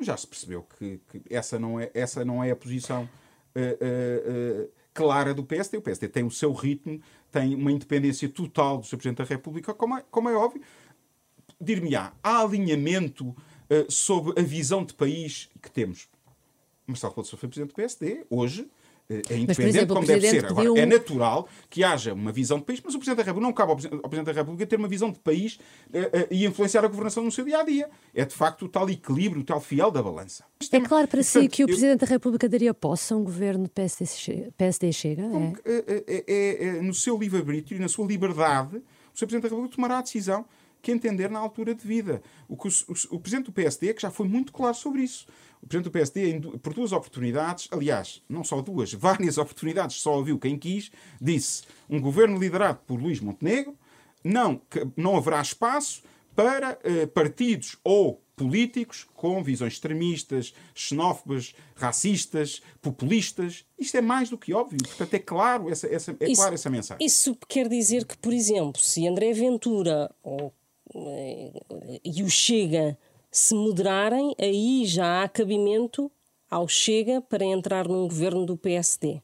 Já 0.00 0.16
se 0.16 0.26
percebeu 0.26 0.66
que, 0.78 1.00
que, 1.10 1.22
essa, 1.30 1.58
não 1.58 1.78
é, 1.78 1.90
essa 1.94 2.24
não 2.24 2.42
é 2.42 2.50
a 2.50 2.56
posição 2.56 3.08
uh, 3.54 4.68
clara 4.92 5.34
do 5.34 5.44
PSD. 5.44 5.76
O 5.76 5.82
PSD 5.82 6.08
tem 6.08 6.24
o 6.24 6.30
seu 6.30 6.52
ritmo, 6.52 7.00
tem 7.30 7.54
uma 7.54 7.72
independência 7.72 8.28
total 8.28 8.78
do 8.78 8.86
Sr. 8.86 8.96
Presidente 8.96 9.18
da 9.18 9.24
República, 9.24 9.74
como 9.74 9.98
é, 9.98 10.04
como 10.10 10.28
é 10.28 10.34
óbvio. 10.34 10.62
Dir-me-á, 11.60 12.12
há 12.22 12.40
alinhamento 12.40 13.28
uh, 13.28 13.90
sobre 13.90 14.40
a 14.40 14.42
visão 14.42 14.84
de 14.84 14.94
país 14.94 15.50
que 15.60 15.70
temos. 15.70 16.08
Marcelo 16.86 17.12
Rebelo 17.12 17.36
foi 17.36 17.48
Presidente 17.48 17.70
do 17.70 17.74
PSD, 17.74 18.26
hoje 18.28 18.68
eh, 19.08 19.22
é 19.28 19.36
independente 19.36 19.58
mas, 19.58 19.74
exemplo, 19.76 19.94
como 19.96 20.06
deve 20.06 20.28
ser. 20.28 20.46
Agora, 20.46 20.80
é 20.80 20.86
natural 20.86 21.48
que 21.68 21.84
haja 21.84 22.14
uma 22.14 22.32
visão 22.32 22.58
de 22.58 22.64
país, 22.64 22.80
mas 22.82 22.94
o 22.94 22.98
Presidente 22.98 23.18
da 23.18 23.22
República 23.22 23.46
não 23.46 23.52
cabe 23.52 23.72
ao 23.72 23.76
Presidente 23.76 24.26
da 24.26 24.32
República 24.32 24.66
ter 24.66 24.76
uma 24.76 24.88
visão 24.88 25.10
de 25.10 25.18
país 25.18 25.56
uh, 25.56 25.98
uh, 25.98 26.26
e 26.30 26.46
influenciar 26.46 26.84
a 26.84 26.88
governação 26.88 27.22
no 27.22 27.30
seu 27.30 27.44
dia 27.44 27.58
a 27.58 27.62
dia. 27.62 27.90
É 28.14 28.24
de 28.24 28.34
facto 28.34 28.64
o 28.64 28.68
tal 28.68 28.88
equilíbrio, 28.88 29.42
o 29.42 29.44
tal 29.44 29.60
fiel 29.60 29.90
da 29.90 30.02
balança. 30.02 30.44
É 30.72 30.80
claro 30.80 31.06
para 31.06 31.22
si 31.22 31.48
que 31.48 31.64
o 31.64 31.66
Presidente 31.66 32.02
eu... 32.02 32.08
da 32.08 32.14
República 32.14 32.48
daria 32.48 32.72
posse 32.72 33.12
a 33.12 33.16
um 33.16 33.24
governo 33.24 33.68
PSD, 33.68 34.50
PSD 34.56 34.92
chega? 34.92 35.22
É? 35.22 35.82
É, 36.06 36.24
é, 36.26 36.66
é, 36.66 36.82
no 36.82 36.94
seu 36.94 37.18
livre-arbítrio 37.18 37.76
e 37.76 37.80
na 37.80 37.88
sua 37.88 38.06
liberdade, 38.06 38.76
o 38.76 39.18
Sr. 39.18 39.26
Presidente 39.26 39.42
da 39.42 39.48
República 39.48 39.76
tomará 39.76 39.98
a 39.98 40.02
decisão 40.02 40.46
que 40.84 40.92
entender 40.92 41.30
na 41.30 41.38
altura 41.38 41.74
de 41.74 41.86
vida. 41.86 42.22
O, 42.48 42.56
que 42.56 42.68
o, 42.68 42.70
o, 42.70 43.16
o 43.16 43.20
Presidente 43.20 43.46
do 43.46 43.52
PSD 43.52 43.88
é 43.88 43.94
que 43.94 44.02
já 44.02 44.10
foi 44.10 44.28
muito 44.28 44.52
claro 44.52 44.76
sobre 44.76 45.02
isso. 45.02 45.26
O 45.62 45.66
Presidente 45.66 45.84
do 45.84 45.90
PSD, 45.90 46.40
por 46.62 46.74
duas 46.74 46.92
oportunidades, 46.92 47.68
aliás, 47.70 48.22
não 48.28 48.44
só 48.44 48.60
duas, 48.60 48.92
várias 48.94 49.38
oportunidades, 49.38 49.96
só 49.96 50.16
ouviu 50.16 50.38
quem 50.38 50.58
quis, 50.58 50.90
disse 51.20 51.62
um 51.88 52.00
governo 52.00 52.38
liderado 52.38 52.80
por 52.86 53.00
Luís 53.00 53.20
Montenegro, 53.20 53.76
não, 54.22 54.60
não 54.96 55.16
haverá 55.16 55.40
espaço 55.40 56.02
para 56.34 56.78
eh, 56.82 57.06
partidos 57.06 57.76
ou 57.84 58.24
políticos 58.36 59.06
com 59.14 59.42
visões 59.42 59.74
extremistas, 59.74 60.54
xenófobas, 60.74 61.54
racistas, 61.74 62.60
populistas. 62.82 63.64
Isto 63.78 63.98
é 63.98 64.00
mais 64.00 64.28
do 64.28 64.38
que 64.38 64.52
óbvio. 64.52 64.78
Portanto, 64.82 65.14
é 65.14 65.18
claro 65.18 65.70
essa, 65.70 65.86
essa, 65.86 66.16
é 66.18 66.26
isso, 66.26 66.40
clara 66.40 66.54
essa 66.54 66.70
mensagem. 66.70 67.06
Isso 67.06 67.36
quer 67.48 67.68
dizer 67.68 68.04
que, 68.04 68.16
por 68.18 68.32
exemplo, 68.32 68.80
se 68.80 69.06
André 69.06 69.32
Ventura 69.32 70.12
ou, 70.22 70.52
e 72.04 72.22
o 72.22 72.30
Chega 72.30 72.96
se 73.30 73.54
moderarem, 73.54 74.34
aí 74.38 74.84
já 74.86 75.22
há 75.22 75.28
cabimento 75.28 76.10
ao 76.50 76.68
Chega 76.68 77.20
para 77.20 77.44
entrar 77.44 77.88
num 77.88 78.06
governo 78.06 78.46
do 78.46 78.56
PSD. 78.56 79.20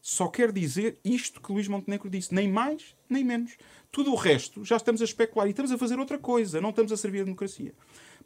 Só 0.00 0.26
quer 0.26 0.50
dizer 0.50 0.98
isto 1.04 1.40
que 1.40 1.52
Luís 1.52 1.68
Montenegro 1.68 2.10
disse, 2.10 2.34
nem 2.34 2.48
mais 2.48 2.94
nem 3.12 3.22
menos. 3.22 3.56
Tudo 3.90 4.10
o 4.10 4.16
resto 4.16 4.64
já 4.64 4.76
estamos 4.76 5.00
a 5.02 5.04
especular 5.04 5.46
e 5.46 5.50
estamos 5.50 5.70
a 5.70 5.78
fazer 5.78 5.98
outra 5.98 6.18
coisa, 6.18 6.60
não 6.60 6.70
estamos 6.70 6.90
a 6.90 6.96
servir 6.96 7.20
a 7.20 7.24
democracia. 7.24 7.74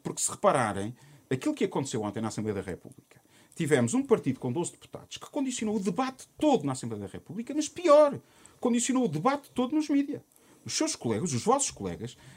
Porque 0.01 0.21
se 0.21 0.31
repararem, 0.31 0.95
aquilo 1.29 1.53
que 1.53 1.65
aconteceu 1.65 2.01
ontem 2.01 2.21
na 2.21 2.29
Assembleia 2.29 2.55
da 2.55 2.61
República, 2.61 3.21
tivemos 3.53 3.93
um 3.93 4.03
partido 4.03 4.39
com 4.39 4.51
12 4.51 4.71
deputados 4.71 5.17
que 5.17 5.29
condicionou 5.29 5.75
o 5.75 5.79
debate 5.79 6.27
todo 6.37 6.63
na 6.63 6.71
Assembleia 6.71 7.05
da 7.05 7.11
República, 7.11 7.53
mas 7.53 7.67
pior, 7.67 8.19
condicionou 8.59 9.05
o 9.05 9.07
debate 9.07 9.51
todo 9.51 9.75
nos 9.75 9.89
mídias. 9.89 10.21
Os 10.65 10.73
seus 10.73 10.95
colegas, 10.95 11.33
os 11.33 11.43
vossos 11.43 11.71
colegas, 11.71 12.17
eh, 12.17 12.21
eh, 12.21 12.36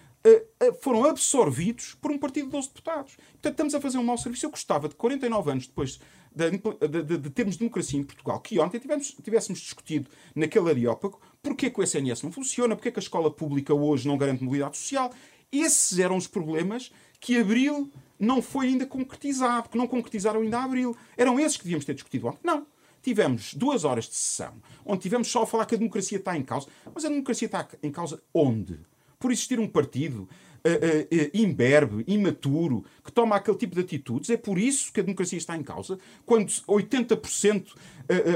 foram 0.80 1.04
absorvidos 1.04 1.94
por 2.00 2.10
um 2.10 2.18
partido 2.18 2.46
de 2.46 2.52
12 2.52 2.68
deputados. 2.68 3.16
Portanto, 3.16 3.52
estamos 3.52 3.74
a 3.74 3.80
fazer 3.80 3.98
um 3.98 4.04
mau 4.04 4.18
serviço. 4.18 4.46
Eu 4.46 4.50
gostava 4.50 4.88
de 4.88 4.94
49 4.94 5.50
anos 5.50 5.66
depois 5.66 5.98
de, 6.34 6.50
de, 6.88 7.18
de, 7.18 7.30
termos 7.30 7.56
democracia 7.56 7.98
em 7.98 8.04
Portugal, 8.04 8.40
que 8.40 8.58
ontem 8.58 8.78
tivemos, 8.78 9.16
tivéssemos 9.22 9.60
discutido 9.60 10.08
naquele 10.34 10.70
areópago 10.70 11.20
porquê 11.42 11.70
que 11.70 11.80
o 11.80 11.82
SNS 11.82 12.22
não 12.22 12.30
funciona, 12.30 12.76
porquê 12.76 12.90
que 12.90 12.98
a 12.98 13.02
escola 13.02 13.30
pública 13.30 13.74
hoje 13.74 14.06
não 14.06 14.16
garante 14.16 14.44
mobilidade 14.44 14.76
social. 14.76 15.12
Esses 15.50 15.98
eram 15.98 16.16
os 16.16 16.26
problemas 16.26 16.92
que 17.18 17.36
Abril 17.36 17.90
não 18.18 18.40
foi 18.40 18.68
ainda 18.68 18.86
concretizado, 18.86 19.68
que 19.68 19.78
não 19.78 19.88
concretizaram 19.88 20.42
ainda 20.42 20.62
Abril. 20.62 20.96
Eram 21.16 21.40
esses 21.40 21.56
que 21.56 21.64
devíamos 21.64 21.84
ter 21.84 21.94
discutido 21.94 22.28
ontem. 22.28 22.40
Não. 22.44 22.66
Tivemos 23.02 23.54
duas 23.54 23.84
horas 23.84 24.04
de 24.04 24.14
sessão, 24.14 24.54
onde 24.84 25.00
tivemos 25.00 25.28
só 25.28 25.42
a 25.42 25.46
falar 25.46 25.64
que 25.64 25.74
a 25.74 25.78
democracia 25.78 26.18
está 26.18 26.36
em 26.36 26.42
causa. 26.42 26.68
Mas 26.94 27.04
a 27.04 27.08
democracia 27.08 27.46
está 27.46 27.66
em 27.82 27.90
causa 27.90 28.22
onde? 28.32 28.78
Por 29.20 29.30
existir 29.30 29.60
um 29.60 29.68
partido 29.68 30.22
uh, 30.22 31.14
uh, 31.14 31.30
imberbe, 31.34 32.04
imaturo, 32.08 32.84
que 33.04 33.12
toma 33.12 33.36
aquele 33.36 33.56
tipo 33.56 33.74
de 33.74 33.82
atitudes. 33.82 34.30
É 34.30 34.36
por 34.36 34.58
isso 34.58 34.92
que 34.92 35.00
a 35.00 35.02
democracia 35.02 35.38
está 35.38 35.56
em 35.56 35.62
causa. 35.62 35.98
Quando 36.24 36.48
80% 36.48 37.68
uh, 37.68 37.74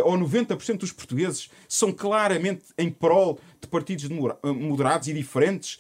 ou 0.05 0.19
90% 0.19 0.79
dos 0.79 0.93
portugueses 0.93 1.51
são 1.67 1.91
claramente 1.91 2.65
em 2.77 2.91
prol 2.91 3.41
de 3.61 3.67
partidos 3.67 4.09
moderados 4.09 5.09
e 5.09 5.15
diferentes 5.15 5.79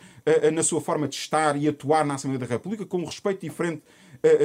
na 0.54 0.62
sua 0.62 0.80
forma 0.80 1.06
de 1.06 1.16
estar 1.16 1.54
e 1.54 1.68
atuar 1.68 2.02
na 2.02 2.14
Assembleia 2.14 2.38
da 2.38 2.46
República, 2.46 2.86
com 2.86 2.96
um 2.96 3.04
respeito 3.04 3.42
diferente 3.42 3.82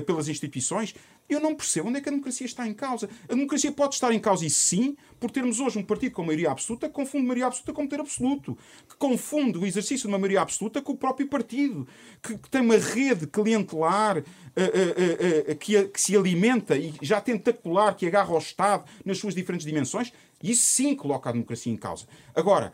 pelas 0.06 0.28
instituições. 0.28 0.94
Eu 1.30 1.40
não 1.40 1.54
percebo 1.54 1.90
onde 1.90 2.00
é 2.00 2.02
que 2.02 2.10
a 2.10 2.12
democracia 2.12 2.46
está 2.46 2.68
em 2.68 2.74
causa. 2.74 3.08
A 3.26 3.34
democracia 3.34 3.72
pode 3.72 3.94
estar 3.94 4.12
em 4.12 4.20
causa, 4.20 4.46
e 4.46 4.50
sim, 4.50 4.98
por 5.20 5.30
termos 5.30 5.60
hoje 5.60 5.78
um 5.78 5.84
partido 5.84 6.14
com 6.14 6.24
maioria 6.24 6.50
absoluta 6.50 6.88
que 6.88 6.94
confunde 6.94 7.26
maioria 7.26 7.46
absoluta 7.46 7.72
com 7.72 7.84
poder 7.88 8.02
absoluto, 8.02 8.58
que 8.88 8.96
confunde 8.96 9.60
o 9.60 9.66
exercício 9.66 10.08
de 10.08 10.08
uma 10.08 10.18
maioria 10.18 10.42
absoluta 10.42 10.82
com 10.82 10.94
o 10.94 10.98
próprio 10.98 11.28
partido, 11.28 11.88
que, 12.22 12.36
que 12.36 12.50
tem 12.50 12.62
uma 12.62 12.78
rede 12.78 13.28
clientelar 13.28 14.18
uh, 14.18 14.22
uh, 14.22 15.52
uh, 15.52 15.56
que, 15.58 15.84
que, 15.84 16.02
se 16.02 16.18
alimenta 16.18 16.76
e 16.76 16.94
já 17.02 17.22
tentacular, 17.22 17.96
que 17.96 18.08
agarra 18.08 18.32
ao 18.32 18.40
Estado 18.40 18.86
nas 19.06 19.20
suas 19.20 19.36
diferentes 19.36 19.66
dimensões. 19.66 20.12
Isso 20.42 20.64
sim 20.64 20.96
coloca 20.96 21.30
a 21.30 21.34
democracia 21.34 21.72
em 21.72 21.78
causa. 21.78 22.08
Agora, 22.34 22.74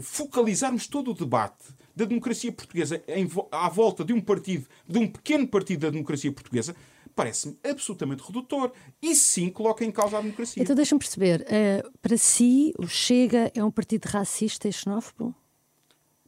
focalizarmos 0.00 0.86
todo 0.86 1.10
o 1.10 1.14
debate 1.14 1.74
da 1.94 2.04
democracia 2.04 2.50
portuguesa 2.50 3.02
em, 3.06 3.28
à 3.52 3.68
volta 3.68 4.04
de 4.04 4.12
um 4.12 4.20
partido, 4.20 4.66
de 4.88 4.98
um 4.98 5.06
pequeno 5.06 5.46
partido 5.46 5.80
da 5.80 5.90
democracia 5.90 6.32
portuguesa, 6.32 6.74
parece-me 7.14 7.58
absolutamente 7.62 8.22
redutor. 8.22 8.72
E 9.00 9.14
sim 9.14 9.50
coloca 9.50 9.84
em 9.84 9.90
causa 9.90 10.18
a 10.18 10.20
democracia. 10.20 10.62
Então 10.62 10.74
deixa-me 10.74 10.98
perceber, 10.98 11.42
uh, 11.42 11.98
para 12.00 12.16
si 12.16 12.72
o 12.78 12.86
Chega 12.86 13.50
é 13.54 13.62
um 13.62 13.70
partido 13.70 14.06
racista 14.06 14.68
e 14.68 14.72
xenófobo? 14.72 15.34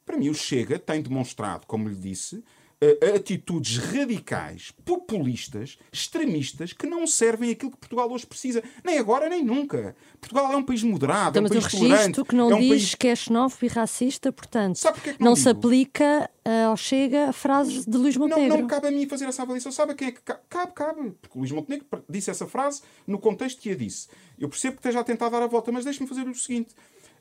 Para 0.05 0.17
mim 0.17 0.29
o 0.29 0.35
Chega 0.35 0.79
tem 0.79 1.03
demonstrado, 1.03 1.67
como 1.67 1.89
lhe 1.89 1.97
disse, 1.97 2.45
uh, 2.83 3.17
atitudes 3.17 3.79
radicais, 3.79 4.73
populistas, 4.85 5.79
extremistas, 5.93 6.73
que 6.73 6.87
não 6.87 7.07
servem 7.07 7.51
aquilo 7.51 7.71
que 7.71 7.79
Portugal 7.79 8.11
hoje 8.11 8.27
precisa. 8.27 8.63
Nem 8.85 8.99
agora, 8.99 9.29
nem 9.29 9.45
nunca. 9.45 9.97
Portugal 10.21 10.53
é 10.53 10.57
um 10.57 10.63
país 10.63 10.83
moderado, 10.83 11.39
então, 11.39 11.43
é 11.43 11.59
um 11.59 11.63
país 11.63 11.73
tolerante. 11.73 12.25
que 12.25 12.35
não 12.35 12.51
é 12.51 12.55
um 12.55 12.61
diz 12.61 12.69
país... 12.69 12.95
que 12.95 13.09
é 13.09 13.17
xenófobo 13.17 13.65
e 13.65 13.69
racista, 13.69 14.33
portanto, 14.33 14.81
é 14.87 15.11
não, 15.19 15.31
não 15.31 15.37
se 15.37 15.49
aplica 15.49 16.31
uh, 16.47 16.69
ao 16.69 16.77
Chega 16.77 17.31
a 17.31 17.33
frase 17.33 17.89
de 17.89 17.97
Luís 17.97 18.17
Montenegro. 18.17 18.55
Não, 18.55 18.63
não 18.63 18.69
cabe 18.69 18.89
a 18.89 18.91
mim 18.91 19.09
fazer 19.09 19.25
essa 19.25 19.43
avaliação. 19.43 19.73
Sabe 19.73 19.95
quem 19.95 20.09
é 20.09 20.13
que 20.13 20.21
cabe? 20.21 20.41
Cabe, 20.49 20.73
cabe. 20.73 21.11
Porque 21.21 21.39
Luís 21.39 21.51
Montenegro 21.51 21.87
disse 22.09 22.31
essa 22.31 22.47
frase 22.47 22.83
no 23.07 23.19
contexto 23.19 23.61
que 23.61 23.71
a 23.71 23.77
disse. 23.77 24.09
Eu 24.39 24.49
percebo 24.49 24.77
que 24.77 24.81
esteja 24.81 25.01
a 25.01 25.05
tentar 25.05 25.29
dar 25.29 25.43
a 25.43 25.47
volta, 25.47 25.73
mas 25.73 25.85
deixe-me 25.85 26.09
fazer 26.09 26.29
o 26.29 26.35
seguinte. 26.35 26.75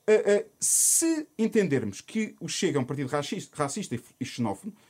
Uh, 0.07 0.39
uh, 0.39 0.45
se 0.59 1.27
entendermos 1.38 2.00
que 2.00 2.35
o 2.39 2.47
Chega 2.47 2.77
é 2.77 2.81
um 2.81 2.85
partido 2.85 3.07
racista, 3.07 3.55
racista 3.55 3.97
e 4.19 4.25
xenófobo, 4.25 4.71
eh, 4.71 4.74
eh, 4.74 4.85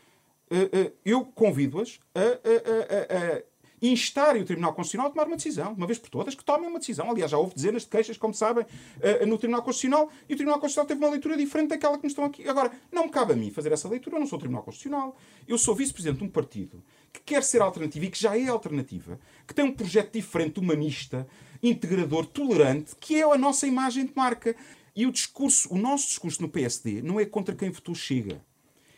eu 1.04 1.26
convido-as 1.26 2.00
a, 2.14 2.20
a, 2.20 2.24
a, 2.24 3.38
a 3.38 3.44
instarem 3.82 4.42
o 4.42 4.46
Tribunal 4.46 4.74
Constitucional 4.74 5.08
a 5.08 5.10
tomar 5.10 5.28
uma 5.28 5.36
decisão, 5.36 5.74
uma 5.74 5.86
vez 5.86 6.00
por 6.00 6.10
todas, 6.10 6.36
que 6.36 6.44
tomem 6.44 6.70
uma 6.70 6.80
decisão. 6.80 7.10
Aliás, 7.10 7.32
já 7.32 7.38
houve 7.38 7.56
dezenas 7.56 7.84
de 7.84 7.90
queixas, 7.90 8.18
como 8.18 8.34
sabem, 8.34 8.66
eh, 9.02 9.26
no 9.26 9.38
Tribunal 9.38 9.62
Constitucional, 9.64 10.10
e 10.30 10.34
o 10.34 10.36
Tribunal 10.36 10.60
Constitucional 10.60 10.88
teve 10.88 11.04
uma 11.04 11.10
leitura 11.10 11.38
diferente 11.38 11.70
daquela 11.70 11.98
que 11.98 12.04
nos 12.04 12.12
estão 12.12 12.26
aqui. 12.26 12.48
Agora, 12.48 12.72
não 12.92 13.10
cabe 13.10 13.34
a 13.34 13.36
mim 13.36 13.52
fazer 13.52 13.72
essa 13.72 13.88
leitura, 13.88 14.16
eu 14.16 14.20
não 14.20 14.28
sou 14.28 14.40
Tribunal 14.40 14.64
Constitucional. 14.64 15.16
Eu 15.48 15.58
sou 15.58 15.76
vice-presidente 15.76 16.20
de 16.20 16.24
um 16.24 16.30
partido 16.30 16.84
que 17.12 17.22
quer 17.22 17.44
ser 17.44 17.62
alternativo 17.62 18.06
e 18.06 18.10
que 18.10 18.20
já 18.20 18.38
é 18.38 18.48
alternativa, 18.48 19.20
que 19.48 19.54
tem 19.54 19.66
um 19.66 19.72
projeto 19.74 20.14
diferente, 20.14 20.60
humanista, 20.60 21.28
integrador, 21.62 22.26
tolerante, 22.26 22.96
que 23.00 23.18
é 23.18 23.24
a 23.24 23.38
nossa 23.38 23.68
imagem 23.68 24.06
de 24.06 24.14
marca. 24.16 24.56
E 24.96 25.06
o 25.06 25.12
discurso, 25.12 25.74
o 25.74 25.78
nosso 25.78 26.08
discurso 26.08 26.42
no 26.42 26.48
PSD 26.48 27.02
não 27.02 27.20
é 27.20 27.26
contra 27.26 27.54
quem 27.54 27.70
votou 27.70 27.94
Chega 27.94 28.42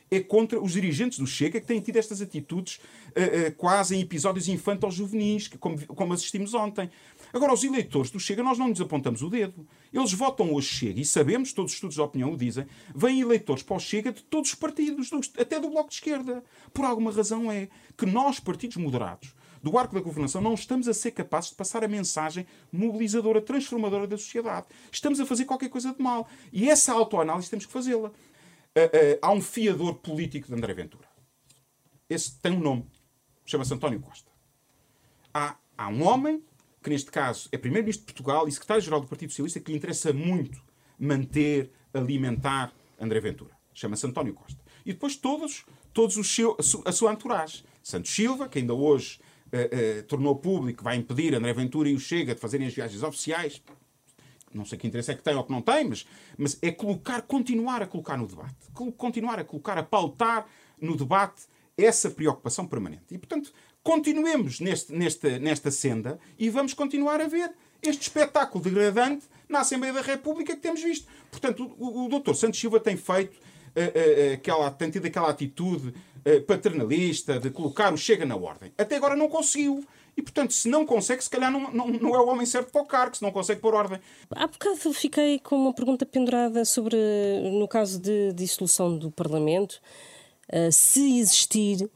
é 0.09 0.19
contra 0.19 0.61
os 0.61 0.73
dirigentes 0.73 1.19
do 1.19 1.27
Chega 1.27 1.59
que 1.59 1.67
têm 1.67 1.79
tido 1.79 1.97
estas 1.97 2.21
atitudes 2.21 2.75
uh, 3.09 3.49
uh, 3.49 3.55
quase 3.55 3.95
em 3.95 4.01
episódios 4.01 4.47
infantos-juvenis, 4.47 5.49
como, 5.59 5.85
como 5.87 6.13
assistimos 6.13 6.53
ontem. 6.53 6.89
Agora, 7.33 7.53
os 7.53 7.63
eleitores 7.63 8.09
do 8.09 8.19
Chega, 8.19 8.41
nós 8.41 8.57
não 8.57 8.69
nos 8.69 8.79
apontamos 8.79 9.21
o 9.21 9.29
dedo. 9.29 9.67
Eles 9.93 10.13
votam 10.13 10.53
hoje 10.53 10.67
Chega, 10.67 11.01
e 11.01 11.05
sabemos, 11.05 11.51
todos 11.53 11.71
os 11.71 11.75
estudos 11.75 11.95
de 11.95 12.01
opinião 12.01 12.31
o 12.31 12.37
dizem, 12.37 12.65
vêm 12.95 13.21
eleitores 13.21 13.63
para 13.63 13.75
o 13.75 13.79
Chega 13.79 14.11
de 14.11 14.23
todos 14.23 14.49
os 14.51 14.55
partidos, 14.55 15.09
até 15.37 15.59
do 15.59 15.69
Bloco 15.69 15.89
de 15.89 15.95
Esquerda. 15.95 16.43
Por 16.73 16.85
alguma 16.85 17.11
razão 17.11 17.51
é 17.51 17.67
que 17.97 18.05
nós, 18.05 18.39
partidos 18.39 18.77
moderados, 18.77 19.35
do 19.61 19.77
arco 19.77 19.95
da 19.95 20.01
governação, 20.01 20.41
não 20.41 20.53
estamos 20.53 20.87
a 20.87 20.93
ser 20.93 21.11
capazes 21.11 21.49
de 21.49 21.55
passar 21.55 21.83
a 21.83 21.87
mensagem 21.87 22.45
mobilizadora, 22.71 23.41
transformadora 23.41 24.07
da 24.07 24.17
sociedade. 24.17 24.67
Estamos 24.91 25.19
a 25.19 25.25
fazer 25.25 25.45
qualquer 25.45 25.69
coisa 25.69 25.93
de 25.93 26.01
mal. 26.01 26.27
E 26.53 26.69
essa 26.69 26.93
autoanálise 26.93 27.49
temos 27.49 27.65
que 27.65 27.73
fazê-la. 27.73 28.11
Eh, 28.77 28.91
eh, 28.93 29.19
há 29.23 29.31
um 29.31 29.41
fiador 29.41 29.95
político 29.95 30.47
de 30.47 30.53
André 30.53 30.71
Ventura. 30.71 31.07
Esse 32.07 32.39
tem 32.39 32.51
um 32.51 32.59
nome. 32.59 32.85
Chama-se 33.43 33.73
António 33.73 33.99
Costa. 33.99 34.29
Há, 35.33 35.57
há 35.75 35.87
um 35.89 36.03
homem, 36.03 36.43
que 36.83 36.91
neste 36.91 37.09
caso 37.09 37.49
é 37.51 37.57
Primeiro-Ministro 37.57 38.05
de 38.05 38.13
Portugal 38.13 38.47
e 38.47 38.51
Secretário-Geral 38.51 39.01
do 39.01 39.07
Partido 39.07 39.31
Socialista, 39.31 39.59
que 39.59 39.71
lhe 39.71 39.77
interessa 39.79 40.13
muito 40.13 40.61
manter, 40.99 41.71
alimentar 41.91 42.71
André 43.01 43.19
Ventura. 43.19 43.57
Chama-se 43.73 44.05
António 44.05 44.35
Costa. 44.35 44.63
E 44.85 44.93
depois 44.93 45.15
todos, 45.15 45.65
todos 45.91 46.15
os 46.15 46.27
seu, 46.29 46.55
a 46.85 46.91
sua 46.91 47.13
entourage. 47.13 47.63
Santos 47.81 48.11
Silva, 48.11 48.47
que 48.47 48.59
ainda 48.59 48.75
hoje 48.75 49.19
uh, 49.47 50.01
uh, 50.01 50.03
tornou 50.03 50.35
público, 50.35 50.83
vai 50.83 50.97
impedir 50.97 51.33
André 51.33 51.51
Ventura 51.51 51.89
e 51.89 51.95
o 51.95 51.99
Chega 51.99 52.35
de 52.35 52.39
fazerem 52.39 52.67
as 52.67 52.75
viagens 52.75 53.01
oficiais 53.01 53.59
não 54.53 54.65
sei 54.65 54.77
que 54.77 54.87
interesse 54.87 55.11
é 55.11 55.15
que 55.15 55.23
tem 55.23 55.35
ou 55.35 55.43
que 55.43 55.51
não 55.51 55.61
tem, 55.61 55.83
mas, 55.83 56.05
mas 56.37 56.57
é 56.61 56.71
colocar, 56.71 57.21
continuar 57.21 57.81
a 57.81 57.87
colocar 57.87 58.17
no 58.17 58.27
debate, 58.27 58.55
continuar 58.97 59.39
a 59.39 59.43
colocar, 59.43 59.77
a 59.77 59.83
pautar 59.83 60.47
no 60.79 60.95
debate 60.95 61.43
essa 61.77 62.09
preocupação 62.09 62.65
permanente. 62.65 63.05
E, 63.11 63.17
portanto, 63.17 63.53
continuemos 63.83 64.59
neste, 64.59 64.93
nesta, 64.93 65.37
nesta 65.39 65.71
senda 65.71 66.19
e 66.37 66.49
vamos 66.49 66.73
continuar 66.73 67.21
a 67.21 67.27
ver 67.27 67.51
este 67.81 68.03
espetáculo 68.03 68.63
degradante 68.63 69.25
na 69.47 69.59
Assembleia 69.59 69.93
da 69.93 70.01
República 70.01 70.55
que 70.55 70.61
temos 70.61 70.81
visto. 70.81 71.07
Portanto, 71.31 71.75
o, 71.77 72.07
o 72.07 72.33
Santos 72.33 72.59
Silva 72.59 72.79
tem 72.79 72.97
feito 72.97 73.35
uh, 73.35 74.31
uh, 74.31 74.33
aquela, 74.33 74.71
tem 74.71 74.89
tido 74.89 75.05
aquela 75.05 75.29
atitude 75.29 75.89
uh, 75.89 76.41
paternalista 76.43 77.39
de 77.39 77.49
colocar 77.51 77.93
o 77.93 77.97
Chega 77.97 78.25
na 78.25 78.35
ordem. 78.35 78.73
Até 78.77 78.95
agora 78.95 79.15
não 79.15 79.29
conseguiu. 79.29 79.85
E, 80.17 80.21
portanto, 80.23 80.51
se 80.51 80.67
não 80.67 80.83
consegue, 80.83 81.23
se 81.23 81.29
calhar 81.29 81.51
não, 81.51 81.71
não, 81.71 81.87
não 81.87 82.15
é 82.15 82.19
o 82.19 82.27
homem 82.27 82.45
certo 82.45 82.71
para 82.71 82.81
o 82.81 82.85
cargo, 82.85 83.15
se 83.15 83.21
não 83.21 83.31
consegue 83.31 83.61
pôr 83.61 83.75
ordem. 83.75 83.99
Há 84.31 84.47
bocado 84.47 84.91
fiquei 84.91 85.37
com 85.37 85.55
uma 85.55 85.73
pergunta 85.73 86.07
pendurada 86.07 86.65
sobre, 86.65 86.97
no 87.51 87.67
caso 87.67 87.99
de 87.99 88.33
dissolução 88.33 88.97
do 88.97 89.11
Parlamento, 89.11 89.79
uh, 90.51 90.71
se 90.71 91.19
existir 91.19 91.87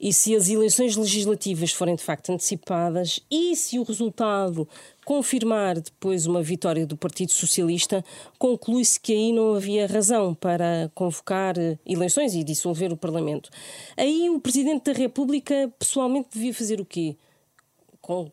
e 0.00 0.12
se 0.12 0.34
as 0.34 0.48
eleições 0.48 0.96
legislativas 0.96 1.72
forem 1.72 1.94
de 1.94 2.02
facto 2.02 2.30
antecipadas 2.30 3.20
e 3.30 3.54
se 3.56 3.78
o 3.78 3.82
resultado 3.82 4.68
confirmar 5.04 5.80
depois 5.80 6.26
uma 6.26 6.42
vitória 6.42 6.86
do 6.86 6.96
Partido 6.96 7.32
Socialista, 7.32 8.04
conclui-se 8.38 8.98
que 8.98 9.12
aí 9.12 9.32
não 9.32 9.54
havia 9.54 9.86
razão 9.86 10.34
para 10.34 10.90
convocar 10.94 11.54
eleições 11.86 12.34
e 12.34 12.42
dissolver 12.42 12.92
o 12.92 12.96
Parlamento. 12.96 13.50
Aí 13.96 14.28
o 14.28 14.40
Presidente 14.40 14.92
da 14.92 14.98
República 14.98 15.72
pessoalmente 15.78 16.28
devia 16.32 16.54
fazer 16.54 16.80
o 16.80 16.84
quê? 16.84 17.16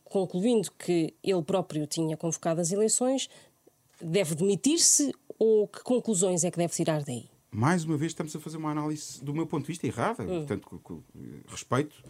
Concluindo 0.03 0.71
que 0.77 1.13
ele 1.23 1.41
próprio 1.41 1.87
tinha 1.87 2.15
convocado 2.15 2.61
as 2.61 2.71
eleições, 2.71 3.29
deve 3.99 4.35
demitir-se 4.35 5.11
ou 5.39 5.67
que 5.67 5.81
conclusões 5.83 6.43
é 6.43 6.51
que 6.51 6.57
deve 6.57 6.73
tirar 6.73 7.03
daí? 7.03 7.29
Mais 7.51 7.83
uma 7.83 7.97
vez 7.97 8.11
estamos 8.11 8.35
a 8.35 8.39
fazer 8.39 8.57
uma 8.57 8.71
análise, 8.71 9.23
do 9.23 9.33
meu 9.33 9.45
ponto 9.45 9.63
de 9.63 9.67
vista, 9.67 9.85
errada. 9.85 10.23
Hum. 10.23 10.45
Portanto, 10.45 11.03
respeito. 11.47 12.03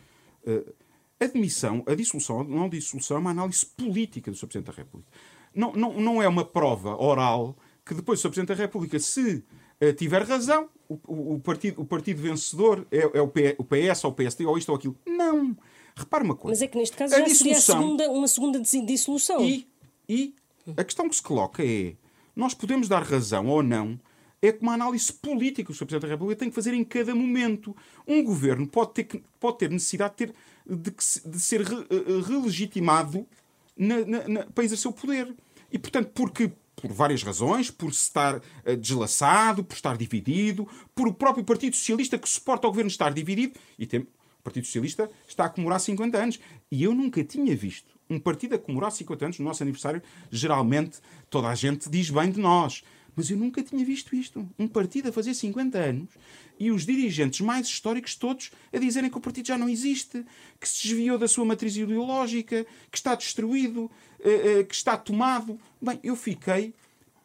Uh, 0.46 0.74
a 1.20 1.27
demissão, 1.27 1.84
a 1.88 1.96
dissolução, 1.96 2.41
a 2.41 2.43
não 2.43 2.67
dissolução, 2.67 3.17
é 3.17 3.20
uma 3.20 3.32
análise 3.32 3.65
política 3.65 4.29
do 4.29 4.38
Sr. 4.38 4.48
Presidente 4.48 4.75
da 4.75 4.84
República. 4.84 5.12
Não, 5.55 5.72
não, 5.74 6.00
não 6.00 6.22
é 6.22 6.27
uma 6.27 6.43
prova 6.43 7.01
oral 7.01 7.55
que 7.86 7.93
depois 7.93 8.20
o 8.20 8.22
Sr. 8.22 8.29
Presidente 8.29 8.58
da 8.58 8.62
República, 8.62 9.00
se 9.00 9.43
uh, 9.82 9.93
tiver 9.93 10.24
razão, 10.24 10.70
o, 10.88 11.00
o, 11.05 11.34
o, 11.36 11.39
partido, 11.39 11.82
o 11.82 11.86
partido 11.86 12.22
vencedor 12.22 12.86
é, 12.91 13.17
é 13.17 13.22
o, 13.22 13.27
PS 13.27 14.03
ou 14.03 14.12
o 14.12 14.13
PSD 14.13 14.46
ou 14.46 14.58
isto 14.58 14.70
ou 14.70 14.75
aquilo. 14.75 14.98
Não. 15.05 15.55
Repare 15.95 16.23
uma 16.23 16.35
coisa. 16.35 16.55
Mas 16.55 16.62
é 16.62 16.67
que 16.67 16.77
neste 16.77 16.97
caso 16.97 17.15
a 17.15 17.19
já 17.19 17.35
seria 17.35 17.57
a 17.57 17.62
segunda, 17.62 18.09
uma 18.09 18.27
segunda 18.27 18.59
dissolução. 18.59 19.43
E, 19.43 19.67
e 20.07 20.35
a 20.75 20.83
questão 20.83 21.07
que 21.07 21.15
se 21.15 21.21
coloca 21.21 21.63
é: 21.63 21.95
nós 22.35 22.53
podemos 22.53 22.88
dar 22.88 23.03
razão 23.03 23.47
ou 23.47 23.62
não 23.62 24.00
é 24.47 24.51
que 24.51 24.62
uma 24.62 24.73
análise 24.73 25.12
política 25.13 25.63
que 25.63 25.71
o 25.71 25.73
Sr. 25.73 25.85
Presidente 25.85 26.01
da 26.01 26.07
República 26.15 26.39
tem 26.39 26.50
que 26.50 26.55
fazer 26.55 26.73
em 26.73 26.83
cada 26.83 27.15
momento. 27.15 27.75
Um 28.05 28.21
governo 28.21 28.67
pode 28.67 28.91
ter, 28.91 29.23
pode 29.39 29.57
ter 29.57 29.69
necessidade 29.69 30.15
de, 30.17 30.27
ter, 30.27 30.35
de, 30.65 31.31
de 31.31 31.39
ser 31.39 31.62
re, 31.62 31.75
uh, 31.75 32.21
relegitimado 32.21 33.25
na, 33.77 34.05
na, 34.05 34.27
na, 34.27 34.45
para 34.47 34.65
exercer 34.65 34.91
o 34.91 34.93
poder. 34.93 35.33
E, 35.71 35.79
portanto, 35.79 36.12
porque 36.13 36.51
por 36.75 36.91
várias 36.91 37.23
razões, 37.23 37.71
por 37.71 37.89
estar 37.89 38.35
uh, 38.35 38.41
deslaçado, 38.77 39.63
por 39.63 39.75
estar 39.75 39.95
dividido, 39.95 40.67
por 40.93 41.07
o 41.07 41.13
próprio 41.13 41.45
Partido 41.45 41.77
Socialista 41.77 42.17
que 42.17 42.27
suporta 42.27 42.67
o 42.67 42.71
governo 42.71 42.89
estar 42.89 43.13
dividido, 43.13 43.57
e 43.79 43.85
tem, 43.85 44.05
o 44.43 44.50
Partido 44.51 44.65
Socialista 44.65 45.09
está 45.25 45.45
a 45.45 45.50
comemorar 45.50 45.79
50 45.79 46.17
anos. 46.17 46.39
E 46.69 46.83
eu 46.83 46.93
nunca 46.93 47.23
tinha 47.23 47.55
visto 47.55 47.93
um 48.09 48.19
partido 48.19 48.55
a 48.55 48.59
comemorar 48.59 48.91
50 48.91 49.25
anos 49.25 49.39
no 49.39 49.45
nosso 49.45 49.63
aniversário. 49.63 50.03
Geralmente 50.29 51.00
toda 51.29 51.47
a 51.47 51.55
gente 51.55 51.89
diz 51.89 52.09
bem 52.09 52.29
de 52.29 52.39
nós. 52.39 52.83
Mas 53.15 53.29
eu 53.29 53.38
nunca 53.38 53.63
tinha 53.63 53.85
visto 53.85 54.15
isto. 54.15 54.47
Um 54.59 54.67
partido 54.67 55.09
a 55.09 55.12
fazer 55.13 55.33
50 55.33 55.77
anos 55.77 56.09
e 56.59 56.71
os 56.71 56.85
dirigentes 56.85 57.41
mais 57.41 57.67
históricos 57.67 58.15
todos 58.15 58.51
a 58.73 58.77
dizerem 58.77 59.09
que 59.09 59.17
o 59.17 59.21
partido 59.21 59.47
já 59.47 59.57
não 59.57 59.69
existe, 59.69 60.25
que 60.59 60.67
se 60.67 60.88
desviou 60.88 61.17
da 61.17 61.27
sua 61.27 61.45
matriz 61.45 61.75
ideológica, 61.75 62.65
que 62.91 62.97
está 62.97 63.15
destruído, 63.15 63.89
eh, 64.19 64.59
eh, 64.59 64.63
que 64.63 64.73
está 64.73 64.97
tomado. 64.97 65.59
Bem, 65.81 66.00
eu 66.03 66.15
fiquei 66.15 66.73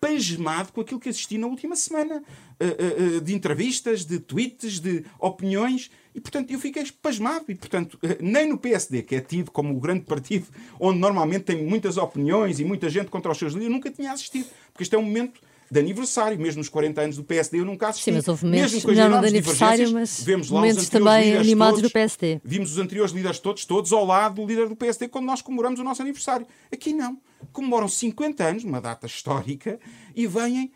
pasmado 0.00 0.72
com 0.72 0.80
aquilo 0.80 1.00
que 1.00 1.08
assisti 1.08 1.38
na 1.38 1.46
última 1.46 1.74
semana. 1.74 2.22
Eh, 2.60 3.20
de 3.20 3.34
entrevistas, 3.34 4.04
de 4.04 4.18
tweets, 4.18 4.80
de 4.80 5.04
opiniões 5.18 5.90
E, 6.18 6.20
portanto, 6.20 6.50
eu 6.50 6.58
fiquei 6.58 6.82
espasmado. 6.82 7.44
E, 7.48 7.54
portanto, 7.54 7.96
eh, 8.02 8.18
nem 8.20 8.48
no 8.48 8.58
PSD, 8.58 9.02
que 9.02 9.14
é 9.14 9.20
tido 9.20 9.52
como 9.52 9.76
o 9.76 9.78
grande 9.78 10.00
partido 10.00 10.48
onde 10.80 10.98
normalmente 10.98 11.44
tem 11.44 11.64
muitas 11.64 11.96
opiniões 11.96 12.58
e 12.58 12.64
muita 12.64 12.90
gente 12.90 13.06
contra 13.06 13.30
os 13.30 13.38
seus 13.38 13.52
líderes, 13.52 13.70
eu 13.70 13.76
nunca 13.76 13.88
tinha 13.88 14.10
assistido. 14.10 14.48
Porque 14.72 14.82
este 14.82 14.96
é 14.96 14.98
um 14.98 15.02
momento 15.02 15.40
de 15.70 15.78
aniversário, 15.78 16.36
mesmo 16.36 16.58
nos 16.58 16.68
40 16.68 17.00
anos 17.00 17.16
do 17.16 17.22
PSD, 17.22 17.60
eu 17.60 17.64
nunca 17.64 17.86
assisti. 17.86 18.06
Sim, 18.10 18.16
mas 18.16 18.26
houve 18.26 18.46
mesmo 18.46 18.82
com 18.82 18.90
as 18.90 18.96
não, 18.96 19.20
de 19.20 19.28
aniversário, 19.28 19.92
mas 19.92 20.20
vemos 20.24 20.50
lá 20.50 20.60
momentos 20.60 20.88
também 20.88 21.36
animados 21.36 21.76
todos, 21.76 21.88
do 21.88 21.92
PSD. 21.92 22.40
Vimos 22.42 22.72
os 22.72 22.78
anteriores 22.78 23.12
líderes 23.12 23.38
todos, 23.38 23.64
todos 23.64 23.92
ao 23.92 24.04
lado 24.04 24.42
do 24.42 24.46
líder 24.46 24.68
do 24.68 24.74
PSD 24.74 25.06
quando 25.06 25.26
nós 25.26 25.40
comemoramos 25.40 25.78
o 25.78 25.84
nosso 25.84 26.02
aniversário. 26.02 26.48
Aqui 26.72 26.92
não. 26.92 27.16
Comemoram 27.52 27.86
50 27.86 28.42
anos, 28.42 28.64
uma 28.64 28.80
data 28.80 29.06
histórica, 29.06 29.78
e 30.16 30.26
vêm 30.26 30.72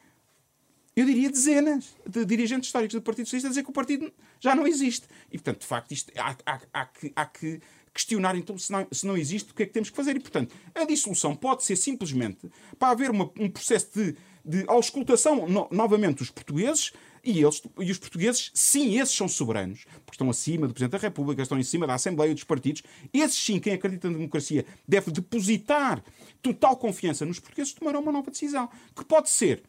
eu 0.94 1.06
diria 1.06 1.30
dezenas 1.30 1.96
de 2.06 2.24
dirigentes 2.24 2.68
históricos 2.68 2.94
do 2.94 3.02
Partido 3.02 3.26
Socialista 3.26 3.48
a 3.48 3.50
dizer 3.50 3.62
que 3.62 3.70
o 3.70 3.72
partido 3.72 4.12
já 4.40 4.54
não 4.54 4.66
existe. 4.66 5.06
E, 5.30 5.38
portanto, 5.38 5.60
de 5.60 5.66
facto, 5.66 5.92
isto, 5.92 6.12
há, 6.16 6.36
há, 6.44 6.60
há, 6.72 6.86
que, 6.86 7.12
há 7.16 7.26
que 7.26 7.60
questionar, 7.94 8.36
então, 8.36 8.58
se 8.58 8.70
não, 8.70 8.86
se 8.90 9.06
não 9.06 9.16
existe, 9.16 9.52
o 9.52 9.54
que 9.54 9.62
é 9.62 9.66
que 9.66 9.72
temos 9.72 9.90
que 9.90 9.96
fazer. 9.96 10.16
E, 10.16 10.20
portanto, 10.20 10.54
a 10.74 10.84
dissolução 10.84 11.34
pode 11.34 11.64
ser 11.64 11.76
simplesmente 11.76 12.50
para 12.78 12.88
haver 12.88 13.10
uma, 13.10 13.30
um 13.38 13.50
processo 13.50 13.88
de, 13.94 14.16
de 14.44 14.64
auscultação 14.66 15.48
no, 15.48 15.68
novamente 15.70 16.18
dos 16.18 16.30
portugueses 16.30 16.92
e, 17.24 17.40
eles, 17.40 17.62
e 17.78 17.90
os 17.90 17.98
portugueses, 17.98 18.50
sim, 18.52 18.98
esses 18.98 19.14
são 19.14 19.28
soberanos, 19.28 19.84
porque 20.04 20.16
estão 20.16 20.28
acima 20.28 20.66
do 20.66 20.74
Presidente 20.74 20.92
da 20.92 20.98
República, 20.98 21.42
estão 21.42 21.58
em 21.58 21.62
cima 21.62 21.86
da 21.86 21.94
Assembleia 21.94 22.34
dos 22.34 22.44
partidos. 22.44 22.82
Esses, 23.12 23.38
sim, 23.38 23.60
quem 23.60 23.74
acredita 23.74 24.10
na 24.10 24.16
democracia, 24.16 24.66
deve 24.86 25.10
depositar 25.12 26.02
total 26.42 26.76
confiança 26.76 27.24
nos 27.24 27.38
portugueses, 27.38 27.72
tomarão 27.72 28.00
uma 28.00 28.10
nova 28.10 28.30
decisão, 28.30 28.68
que 28.96 29.04
pode 29.04 29.30
ser 29.30 29.62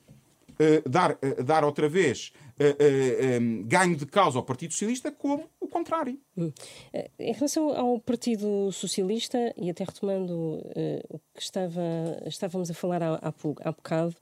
dar, 0.90 1.12
uh, 1.12 1.44
dar 1.44 1.64
outra 1.64 1.88
vez 1.88 2.32
um, 3.42 3.64
ganho 3.64 3.96
de 3.96 4.06
causa 4.06 4.38
ao 4.38 4.44
Partido 4.44 4.74
Socialista, 4.74 5.12
como 5.12 5.50
o 5.60 5.68
contrário. 5.68 6.20
Hum. 6.38 6.52
Em 7.18 7.34
relação 7.34 7.70
ao 7.70 8.00
Partido 8.00 8.72
Socialista, 8.72 9.54
e 9.58 9.70
até 9.70 9.84
retomando 9.84 10.62
o 11.10 11.20
que 11.34 11.42
estava, 11.42 11.82
estávamos 12.26 12.70
a 12.70 12.74
falar 12.74 13.02
há, 13.02 13.20
há, 13.64 13.72
bocado, 13.72 14.16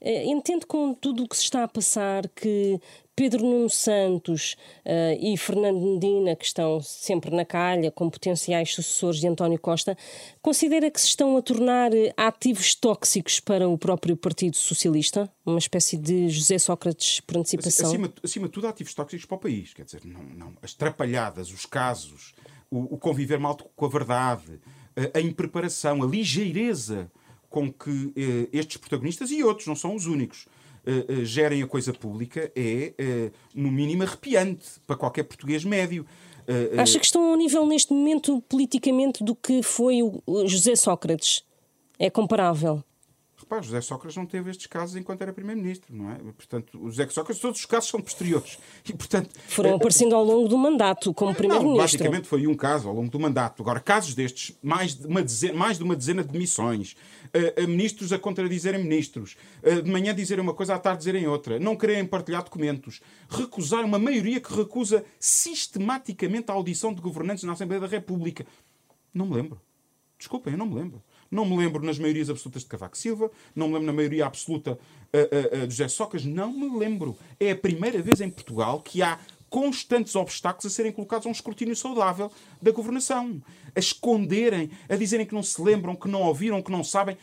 entendo 0.00 0.66
com 0.66 0.94
tudo 0.94 1.24
o 1.24 1.28
que 1.28 1.36
se 1.36 1.42
está 1.42 1.64
a 1.64 1.68
passar 1.68 2.28
que 2.28 2.80
Pedro 3.16 3.44
Nuno 3.44 3.70
Santos 3.70 4.56
uh, 4.84 5.16
e 5.20 5.36
Fernando 5.36 5.80
Medina, 5.80 6.34
que 6.34 6.44
estão 6.44 6.80
sempre 6.80 7.34
na 7.34 7.44
calha 7.44 7.90
como 7.90 8.10
potenciais 8.10 8.74
sucessores 8.74 9.20
de 9.20 9.28
António 9.28 9.58
Costa, 9.58 9.96
considera 10.42 10.90
que 10.90 11.00
se 11.00 11.08
estão 11.08 11.36
a 11.36 11.42
tornar 11.42 11.90
ativos 12.16 12.74
tóxicos 12.74 13.38
para 13.38 13.68
o 13.68 13.78
próprio 13.78 14.16
Partido 14.16 14.56
Socialista? 14.56 15.30
Uma 15.46 15.58
espécie 15.58 15.96
de 15.96 16.28
José 16.28 16.58
Sócrates 16.58 17.20
por 17.20 17.36
antecipação? 17.36 17.88
Acima, 17.88 18.12
acima 18.22 18.46
de 18.46 18.52
tudo, 18.52 18.66
ativos 18.66 18.94
tóxicos 18.94 19.26
para 19.26 19.36
o 19.36 19.40
país. 19.40 19.72
Quer 19.72 19.84
dizer, 19.84 20.02
não, 20.04 20.22
não. 20.22 20.52
as 20.60 20.74
trapalhadas, 20.74 21.52
os 21.52 21.66
casos, 21.66 22.34
o, 22.68 22.94
o 22.94 22.98
conviver 22.98 23.38
mal 23.38 23.56
com 23.56 23.86
a 23.86 23.88
verdade, 23.88 24.60
a, 24.96 25.18
a 25.18 25.20
impreparação, 25.20 26.02
a 26.02 26.06
ligeireza 26.06 27.10
com 27.48 27.72
que 27.72 28.12
eh, 28.16 28.48
estes 28.52 28.78
protagonistas 28.78 29.30
e 29.30 29.44
outros, 29.44 29.68
não 29.68 29.76
são 29.76 29.94
os 29.94 30.06
únicos, 30.06 30.46
uh, 30.84 31.24
gerem 31.24 31.62
a 31.62 31.66
coisa 31.68 31.92
pública 31.92 32.50
é, 32.56 33.30
no 33.54 33.70
mínimo, 33.70 34.02
arrepiante 34.02 34.64
para 34.84 34.96
qualquer 34.96 35.22
português 35.22 35.64
médio. 35.64 36.04
Acha 36.76 36.98
que 36.98 37.06
estão 37.06 37.30
ao 37.30 37.36
nível, 37.36 37.64
neste 37.64 37.92
momento, 37.92 38.42
politicamente, 38.48 39.22
do 39.22 39.36
que 39.36 39.62
foi 39.62 40.02
o 40.02 40.46
José 40.48 40.74
Sócrates? 40.74 41.44
É 41.96 42.10
comparável? 42.10 42.82
José 43.62 43.80
Sócrates 43.80 44.16
não 44.16 44.26
teve 44.26 44.50
estes 44.50 44.66
casos 44.66 44.96
enquanto 44.96 45.22
era 45.22 45.32
Primeiro-Ministro, 45.32 45.94
não 45.94 46.10
é? 46.10 46.16
Portanto, 46.36 46.78
o 46.80 46.90
José 46.90 47.08
Sócrates, 47.08 47.40
todos 47.40 47.60
os 47.60 47.66
casos 47.66 47.90
são 47.90 48.00
posteriores. 48.00 48.58
E, 48.88 48.92
portanto, 48.92 49.30
Foram 49.48 49.70
é, 49.70 49.74
aparecendo 49.74 50.14
ao 50.14 50.24
longo 50.24 50.48
do 50.48 50.58
mandato 50.58 51.12
como 51.14 51.34
Primeiro-Ministro. 51.34 51.82
Basicamente 51.82 52.28
foi 52.28 52.46
um 52.46 52.54
caso 52.54 52.88
ao 52.88 52.94
longo 52.94 53.10
do 53.10 53.18
mandato. 53.18 53.62
Agora, 53.62 53.80
casos 53.80 54.14
destes, 54.14 54.56
mais 54.62 54.94
de 54.94 55.06
uma 55.06 55.22
dezena, 55.22 55.54
mais 55.54 55.78
de, 55.78 55.84
uma 55.84 55.96
dezena 55.96 56.22
de 56.22 56.30
demissões, 56.30 56.96
uh, 57.26 57.64
uh, 57.64 57.68
ministros 57.68 58.12
a 58.12 58.18
contradizerem 58.18 58.82
ministros, 58.82 59.36
de 59.62 59.90
manhã 59.90 60.14
dizerem 60.14 60.42
uma 60.42 60.54
coisa, 60.54 60.74
à 60.74 60.78
tarde 60.78 60.98
dizerem 60.98 61.26
outra, 61.26 61.58
não 61.58 61.76
quererem 61.76 62.04
partilhar 62.06 62.42
documentos, 62.42 63.00
recusar 63.28 63.84
uma 63.84 63.98
maioria 63.98 64.40
que 64.40 64.54
recusa 64.54 65.04
sistematicamente 65.18 66.50
a 66.50 66.54
audição 66.54 66.92
de 66.92 67.00
governantes 67.00 67.44
na 67.44 67.52
Assembleia 67.52 67.80
da 67.80 67.86
República. 67.86 68.46
Não 69.12 69.26
me 69.26 69.34
lembro. 69.34 69.60
Desculpem, 70.18 70.52
eu 70.54 70.58
não 70.58 70.66
me 70.66 70.74
lembro. 70.74 71.02
Não 71.34 71.44
me 71.44 71.56
lembro 71.56 71.84
nas 71.84 71.98
maiorias 71.98 72.30
absolutas 72.30 72.62
de 72.62 72.68
Cavaco 72.68 72.96
Silva, 72.96 73.28
não 73.56 73.66
me 73.66 73.74
lembro 73.74 73.86
na 73.88 73.92
maioria 73.92 74.24
absoluta 74.24 74.78
uh, 74.78 75.64
uh, 75.64 75.66
de 75.66 75.74
José 75.74 75.88
Socas, 75.88 76.24
não 76.24 76.52
me 76.52 76.78
lembro. 76.78 77.18
É 77.40 77.50
a 77.50 77.56
primeira 77.56 78.00
vez 78.00 78.20
em 78.20 78.30
Portugal 78.30 78.80
que 78.80 79.02
há 79.02 79.18
constantes 79.50 80.14
obstáculos 80.14 80.66
a 80.66 80.70
serem 80.70 80.92
colocados 80.92 81.26
a 81.26 81.28
um 81.28 81.32
escrutínio 81.32 81.74
saudável 81.74 82.30
da 82.62 82.70
governação. 82.70 83.42
A 83.74 83.80
esconderem, 83.80 84.70
a 84.88 84.94
dizerem 84.94 85.26
que 85.26 85.34
não 85.34 85.42
se 85.42 85.60
lembram, 85.60 85.96
que 85.96 86.06
não 86.06 86.22
ouviram, 86.22 86.62
que 86.62 86.70
não 86.70 86.84
sabem. 86.84 87.18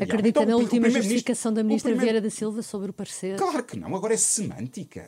Acredita 0.00 0.28
então, 0.28 0.46
na 0.46 0.56
última 0.56 0.88
justificação 0.88 1.52
da 1.52 1.62
ministra 1.62 1.90
primeiro... 1.90 2.10
Vieira 2.10 2.20
da 2.22 2.30
Silva 2.30 2.62
sobre 2.62 2.88
o 2.88 2.94
parecer? 2.94 3.36
Claro 3.36 3.64
que 3.64 3.78
não, 3.78 3.94
agora 3.94 4.14
é 4.14 4.16
semântica. 4.16 5.06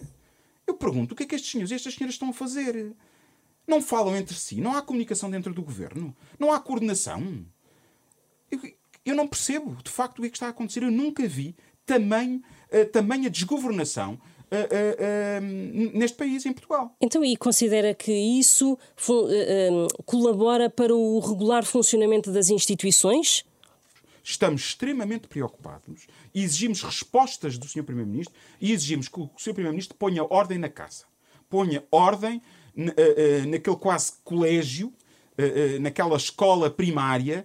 Eu 0.66 0.75
pergunto 0.75 1.14
o 1.14 1.16
que 1.16 1.23
é 1.23 1.27
que 1.27 1.35
estes 1.35 1.51
senhores 1.51 1.71
e 1.71 1.75
estas 1.75 1.95
senhoras 1.95 2.14
estão 2.14 2.29
a 2.29 2.33
fazer? 2.35 2.92
Não 3.66 3.81
falam 3.81 4.14
entre 4.14 4.37
si, 4.37 4.61
não 4.61 4.77
há 4.77 4.83
comunicação 4.83 5.31
dentro 5.31 5.55
do 5.55 5.62
governo, 5.62 6.14
não 6.38 6.53
há 6.53 6.61
coordenação. 6.61 7.47
Eu, 8.55 8.73
eu 9.05 9.14
não 9.14 9.29
percebo, 9.29 9.77
de 9.83 9.90
facto, 9.90 10.19
o 10.19 10.23
que 10.23 10.29
é 10.29 10.31
que 10.31 10.37
está 10.37 10.47
a 10.47 10.51
acontecer. 10.51 10.83
Eu 10.83 10.90
nunca 10.90 11.27
vi 11.27 11.55
tamanho, 11.85 12.43
uh, 12.73 12.87
tamanha 12.87 13.29
desgovernação 13.29 14.19
Uh, 14.45 14.57
uh, 14.57 15.43
uh, 15.43 15.99
neste 15.99 16.17
país, 16.17 16.47
em 16.47 16.53
Portugal. 16.53 16.95
Então, 17.01 17.25
e 17.25 17.37
considera 17.37 17.93
que 17.93 18.12
isso 18.12 18.79
colabora 20.05 20.71
para 20.71 20.95
o 20.95 21.19
regular 21.19 21.64
funcionamento 21.64 22.31
das 22.31 22.51
instituições? 22.51 23.45
Estamos 24.23 24.62
extremamente 24.62 25.27
preocupados 25.27 26.07
e 26.33 26.45
exigimos 26.45 26.83
respostas 26.83 27.59
do 27.59 27.67
Sr. 27.67 27.83
Primeiro-Ministro 27.83 28.35
e 28.61 28.71
exigimos 28.73 29.09
que 29.09 29.19
o 29.19 29.31
Sr. 29.37 29.55
Primeiro-Ministro 29.55 29.97
ponha 29.97 30.23
ordem 30.23 30.59
na 30.59 30.69
casa. 30.69 31.05
Ponha 31.51 31.83
ordem 31.90 32.40
naquele 33.49 33.77
quase 33.77 34.12
colégio, 34.23 34.93
naquela 35.81 36.17
escola 36.17 36.71
primária 36.71 37.45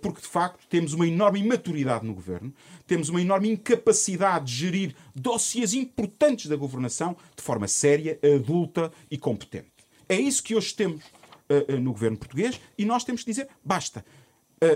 porque 0.00 0.20
de 0.20 0.26
facto 0.26 0.66
temos 0.68 0.92
uma 0.92 1.06
enorme 1.06 1.40
imaturidade 1.40 2.06
no 2.06 2.14
governo, 2.14 2.52
temos 2.86 3.08
uma 3.08 3.20
enorme 3.20 3.50
incapacidade 3.50 4.46
de 4.46 4.52
gerir 4.52 4.96
dossiês 5.14 5.74
importantes 5.74 6.46
da 6.46 6.56
governação 6.56 7.16
de 7.36 7.42
forma 7.42 7.68
séria, 7.68 8.18
adulta 8.36 8.92
e 9.10 9.18
competente. 9.18 9.70
É 10.08 10.14
isso 10.18 10.42
que 10.42 10.54
hoje 10.54 10.74
temos 10.74 11.02
eh, 11.48 11.76
no 11.76 11.92
governo 11.92 12.16
português 12.16 12.60
e 12.78 12.84
nós 12.84 13.04
temos 13.04 13.22
que 13.22 13.30
dizer 13.30 13.48
basta. 13.64 14.04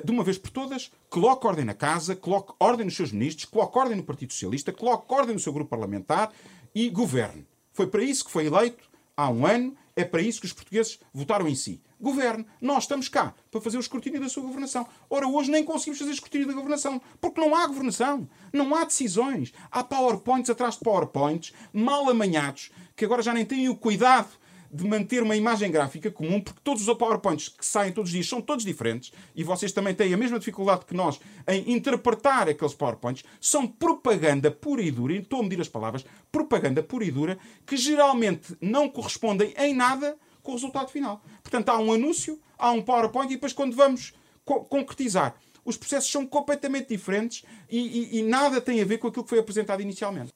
De 0.02 0.10
uma 0.10 0.24
vez 0.24 0.38
por 0.38 0.50
todas, 0.50 0.90
coloque 1.10 1.46
ordem 1.46 1.62
na 1.62 1.74
casa, 1.74 2.16
coloque 2.16 2.54
ordem 2.58 2.86
nos 2.86 2.96
seus 2.96 3.12
ministros, 3.12 3.44
coloque 3.44 3.78
ordem 3.78 3.94
no 3.94 4.02
Partido 4.02 4.32
Socialista, 4.32 4.72
coloque 4.72 5.12
ordem 5.12 5.34
no 5.34 5.40
seu 5.40 5.52
grupo 5.52 5.68
parlamentar 5.68 6.32
e 6.74 6.88
governe. 6.88 7.46
Foi 7.70 7.86
para 7.86 8.02
isso 8.02 8.24
que 8.24 8.30
foi 8.30 8.46
eleito 8.46 8.88
há 9.14 9.28
um 9.28 9.46
ano, 9.46 9.76
é 9.96 10.04
para 10.04 10.22
isso 10.22 10.40
que 10.40 10.46
os 10.46 10.52
portugueses 10.52 10.98
votaram 11.12 11.48
em 11.48 11.54
si 11.54 11.80
governe. 12.04 12.46
Nós 12.60 12.84
estamos 12.84 13.08
cá 13.08 13.34
para 13.50 13.60
fazer 13.60 13.78
o 13.78 13.80
escrutínio 13.80 14.20
da 14.20 14.28
sua 14.28 14.42
governação. 14.42 14.86
Ora, 15.08 15.26
hoje 15.26 15.50
nem 15.50 15.64
conseguimos 15.64 15.98
fazer 15.98 16.12
escrutínio 16.12 16.46
da 16.46 16.52
governação, 16.52 17.00
porque 17.20 17.40
não 17.40 17.56
há 17.56 17.66
governação, 17.66 18.28
não 18.52 18.74
há 18.74 18.84
decisões. 18.84 19.52
Há 19.70 19.82
PowerPoints 19.82 20.50
atrás 20.50 20.74
de 20.74 20.80
PowerPoints, 20.80 21.52
mal 21.72 22.08
amanhados, 22.08 22.70
que 22.94 23.04
agora 23.04 23.22
já 23.22 23.32
nem 23.32 23.46
têm 23.46 23.68
o 23.68 23.74
cuidado 23.74 24.28
de 24.74 24.84
manter 24.84 25.22
uma 25.22 25.36
imagem 25.36 25.70
gráfica 25.70 26.10
comum, 26.10 26.40
porque 26.40 26.58
todos 26.64 26.88
os 26.88 26.96
PowerPoints 26.96 27.48
que 27.48 27.64
saem 27.64 27.92
todos 27.92 28.10
os 28.10 28.12
dias 28.12 28.28
são 28.28 28.40
todos 28.40 28.64
diferentes 28.64 29.12
e 29.32 29.44
vocês 29.44 29.70
também 29.70 29.94
têm 29.94 30.12
a 30.12 30.16
mesma 30.16 30.36
dificuldade 30.36 30.84
que 30.84 30.94
nós 30.94 31.20
em 31.46 31.72
interpretar 31.72 32.48
aqueles 32.48 32.74
PowerPoints, 32.74 33.22
são 33.40 33.68
propaganda 33.68 34.50
pura 34.50 34.82
e 34.82 34.90
dura, 34.90 35.12
e 35.12 35.18
estou 35.18 35.38
a 35.38 35.42
medir 35.44 35.60
as 35.60 35.68
palavras, 35.68 36.04
propaganda 36.32 36.82
pura 36.82 37.04
e 37.04 37.10
dura, 37.12 37.38
que 37.64 37.76
geralmente 37.76 38.56
não 38.60 38.88
correspondem 38.88 39.54
em 39.56 39.72
nada 39.72 40.16
com 40.42 40.50
o 40.50 40.54
resultado 40.56 40.90
final. 40.90 41.22
Portanto, 41.40 41.68
há 41.68 41.78
um 41.78 41.92
anúncio, 41.92 42.40
há 42.58 42.72
um 42.72 42.82
PowerPoint 42.82 43.30
e 43.30 43.36
depois, 43.36 43.52
quando 43.52 43.76
vamos 43.76 44.12
co 44.44 44.64
concretizar, 44.64 45.36
os 45.64 45.76
processos 45.76 46.10
são 46.10 46.26
completamente 46.26 46.88
diferentes 46.88 47.44
e, 47.70 47.78
e, 47.78 48.18
e 48.18 48.22
nada 48.22 48.60
tem 48.60 48.82
a 48.82 48.84
ver 48.84 48.98
com 48.98 49.06
aquilo 49.06 49.22
que 49.22 49.30
foi 49.30 49.38
apresentado 49.38 49.80
inicialmente. 49.80 50.32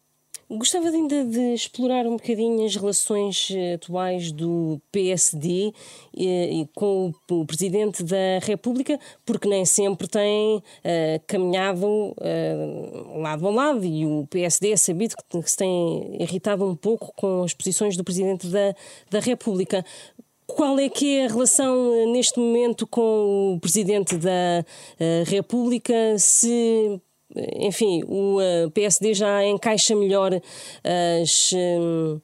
Gostava 0.51 0.89
ainda 0.89 1.27
de 1.27 1.53
explorar 1.53 2.07
um 2.07 2.17
bocadinho 2.17 2.65
as 2.65 2.75
relações 2.75 3.51
eh, 3.51 3.75
atuais 3.75 4.33
do 4.33 4.81
PSD 4.91 5.75
e, 6.17 6.63
e 6.63 6.69
com 6.75 7.13
o, 7.31 7.45
Presidente 7.45 8.03
da 8.03 8.39
República, 8.41 8.99
porque 9.27 9.47
nem 9.47 9.67
sempre 9.67 10.09
tem 10.09 10.57
uh, 10.57 10.63
caminhado 11.27 12.15
lado 13.17 13.47
a 13.47 13.51
lado 13.51 13.85
e 13.85 14.07
o 14.07 14.27
PSD 14.31 14.71
é 14.71 14.77
sabido 14.79 15.17
que, 15.17 15.51
se 15.51 15.57
tem 15.59 16.17
irritado 16.19 16.65
um 16.65 16.75
pouco 16.75 17.13
com 17.15 17.43
as 17.43 17.53
posições 17.53 17.95
do 17.95 18.03
Presidente 18.03 18.47
da, 18.47 18.75
da 19.11 19.21
República. 19.21 19.85
Qual 20.47 20.79
é 20.79 20.89
que 20.89 21.19
é 21.19 21.27
a 21.27 21.29
relação 21.29 22.11
neste 22.11 22.41
momento 22.41 22.87
com 22.87 23.55
o 23.55 23.61
Presidente 23.61 24.17
da 24.17 24.65
República? 25.27 26.19
Se 26.19 26.99
enfim, 27.37 28.03
o 28.07 28.41
eh, 28.41 28.69
PSD 28.71 29.15
já 29.15 29.45
encaixa 29.45 29.95
melhor 29.95 30.33
as, 31.23 31.53
uh, 31.53 32.21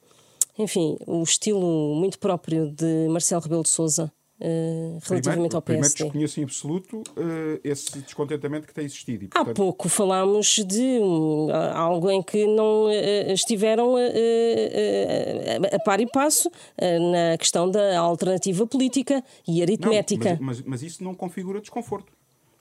enfim, 0.57 0.97
o 1.05 1.21
estilo 1.23 1.95
muito 1.95 2.17
próprio 2.19 2.71
de 2.71 3.07
Marcelo 3.09 3.41
Rebelo 3.41 3.63
de 3.63 3.69
Sousa 3.69 4.11
Uh, 4.37 4.99
relativamente 5.07 5.23
primeiro, 5.23 5.55
ao 5.55 5.61
PSD. 5.61 5.63
Primeiro 5.63 5.93
desconheço 5.93 6.39
em 6.41 6.43
absoluto 6.43 6.97
uh, 6.97 7.59
esse 7.63 7.99
descontentamento 7.99 8.67
que 8.67 8.73
tem 8.73 8.83
existido. 8.83 9.23
E, 9.23 9.27
portanto... 9.29 9.49
Há 9.49 9.53
pouco 9.53 9.87
falámos 9.87 10.55
de 10.67 10.99
um, 10.99 11.47
algo 11.73 12.11
em 12.11 12.21
que 12.21 12.45
não 12.45 12.87
uh, 12.87 13.31
estiveram 13.31 13.95
a 13.95 15.79
par 15.85 16.01
e 16.01 16.05
passo 16.05 16.51
na 16.77 17.37
questão 17.37 17.71
da 17.71 17.97
alternativa 17.97 18.67
política 18.67 19.23
e 19.47 19.61
aritmética. 19.61 20.31
Não, 20.31 20.41
mas, 20.41 20.57
mas, 20.57 20.67
mas, 20.67 20.83
isso 20.83 21.01
não 21.01 21.15
configura 21.15 21.61
desconforto. 21.61 22.11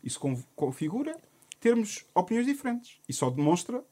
Isso 0.02 0.20
configura 0.54 1.16
termos 1.64 2.04
opiniões 2.14 2.46
diferentes. 2.46 2.98
E 3.08 3.12
só 3.14 3.30
demonstra 3.30 3.82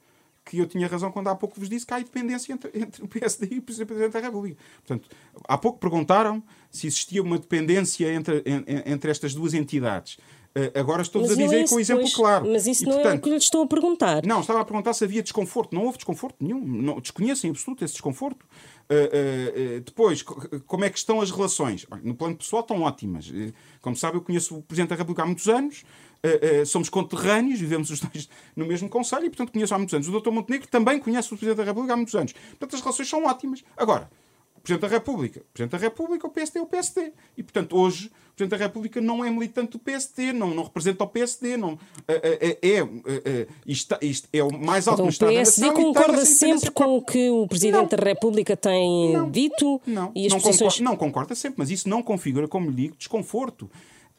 que 0.44 0.58
eu 0.58 0.66
tinha 0.66 0.87
razão 0.87 1.11
quando 1.11 1.28
há 1.28 1.35
pouco 1.35 1.58
vos 1.58 1.70
disse 1.70 1.87
que 1.87 1.94
há 1.94 1.98
dependência 1.98 2.52
entre, 2.52 2.70
entre 2.74 3.02
o 3.02 3.08
PSD 3.08 3.48
e 3.52 3.58
o 3.58 3.62
Presidente 3.62 4.11
da 4.11 4.20
República. 4.20 4.61
Portanto, 4.87 5.08
há 5.48 5.56
pouco 5.56 5.78
perguntaram 5.78 6.42
se 6.70 6.87
existia 6.87 7.22
uma 7.22 7.38
dependência 7.38 8.12
entre, 8.12 8.42
entre 8.85 9.11
estas 9.11 9.32
duas 9.32 9.54
entidades. 9.54 10.18
Uh, 10.54 10.78
agora 10.78 11.00
estou-vos 11.00 11.30
a 11.30 11.35
dizer 11.35 11.62
é 11.62 11.66
com 11.66 11.76
o 11.76 11.80
exemplo 11.80 12.02
pois, 12.02 12.14
claro. 12.14 12.46
Mas 12.46 12.66
isso 12.66 12.82
e, 12.82 12.87
não 12.87 12.92
portanto, 12.92 13.14
é 13.14 13.16
o 13.16 13.20
que 13.22 13.30
lhe 13.30 13.37
estou 13.37 13.62
a 13.62 13.66
perguntar. 13.66 14.26
Não, 14.26 14.40
estava 14.40 14.61
a 14.61 14.64
perguntar 14.66 14.92
se 14.92 15.02
havia 15.02 15.22
desconforto. 15.22 15.74
Não 15.74 15.85
houve 15.87 15.96
desconforto 15.96 16.37
nenhum. 16.40 16.61
Não, 16.62 17.00
desconheço 17.00 17.46
em 17.46 17.50
absoluto 17.50 17.82
esse 17.82 17.94
desconforto. 17.94 18.42
Uh, 18.42 19.78
uh, 19.78 19.80
depois, 19.80 20.22
como 20.66 20.85
é 20.85 20.90
que 20.90 20.98
estão 20.98 21.22
as 21.22 21.30
relações? 21.30 21.87
No 22.02 22.14
plano 22.14 22.37
pessoal 22.37 22.61
estão 22.61 22.82
ótimas. 22.82 23.32
como 23.80 23.96
sabe, 23.96 24.18
eu 24.18 24.20
conheço 24.20 24.58
o 24.58 24.62
Presidente 24.62 24.90
da 24.90 24.96
República 24.96 25.22
há 25.22 25.26
muitos 25.26 25.48
anos. 25.48 25.85
Uh, 26.24 26.62
uh, 26.62 26.66
somos 26.66 26.88
conterrâneos, 26.88 27.58
vivemos 27.58 27.90
os 27.90 27.98
dois 28.00 28.28
no 28.54 28.64
mesmo 28.64 28.88
conselho 28.88 29.26
e, 29.26 29.28
portanto, 29.28 29.52
conheço 29.52 29.74
há 29.74 29.78
muitos 29.78 29.94
anos. 29.94 30.08
O 30.08 30.20
Dr. 30.20 30.30
Montenegro 30.30 30.68
também 30.68 31.00
conhece 31.00 31.35
o 31.35 31.37
Presidente 31.37 31.56
da 31.56 31.64
República 31.64 31.94
há 31.94 31.96
muitos 31.96 32.14
anos. 32.14 32.32
Portanto, 32.32 32.74
as 32.76 32.80
relações 32.80 33.08
são 33.08 33.24
ótimas. 33.24 33.64
Agora, 33.76 34.08
o 34.56 34.61
Presidente 34.62 34.82
da 34.82 34.96
República, 34.96 35.40
o 35.40 35.52
Presidente 35.52 35.72
da 35.72 35.78
República, 35.78 36.26
o 36.26 36.30
PSD 36.30 36.58
é 36.61 36.62
o 36.62 36.66
PSD. 36.66 37.12
E, 37.37 37.42
portanto, 37.42 37.76
hoje, 37.76 38.06
o 38.06 38.37
Presidente 38.37 38.58
da 38.58 38.64
República 38.64 39.00
não 39.00 39.24
é 39.24 39.28
militante 39.28 39.72
do 39.72 39.78
PSD, 39.80 40.32
não, 40.32 40.54
não 40.54 40.62
representa 40.62 41.02
o 41.02 41.08
PSD, 41.08 41.56
não, 41.56 41.76
é, 42.06 42.58
é, 42.62 42.78
é, 42.78 43.46
isto, 43.66 43.98
isto 44.00 44.28
é 44.32 44.42
o 44.42 44.52
mais 44.52 44.87
alto 44.87 45.02
então, 45.04 45.28
O 45.28 45.32
PSD 45.32 45.72
concorda 45.72 46.24
sempre 46.24 46.70
com 46.70 46.96
o 46.96 47.02
que 47.02 47.28
o 47.28 47.48
Presidente 47.48 47.90
não. 47.90 47.98
da 47.98 48.04
República 48.04 48.56
tem 48.56 49.12
não. 49.12 49.28
dito? 49.28 49.80
Não, 49.85 50.12
e 50.14 50.26
as 50.26 50.32
não, 50.32 50.40
posições... 50.40 50.74
concorda, 50.74 50.85
não 50.85 50.96
concorda 50.96 51.35
sempre, 51.35 51.56
mas 51.58 51.70
isso 51.70 51.88
não 51.88 52.00
configura, 52.00 52.46
como 52.46 52.70
lhe 52.70 52.76
digo, 52.76 52.96
desconforto. 52.96 53.68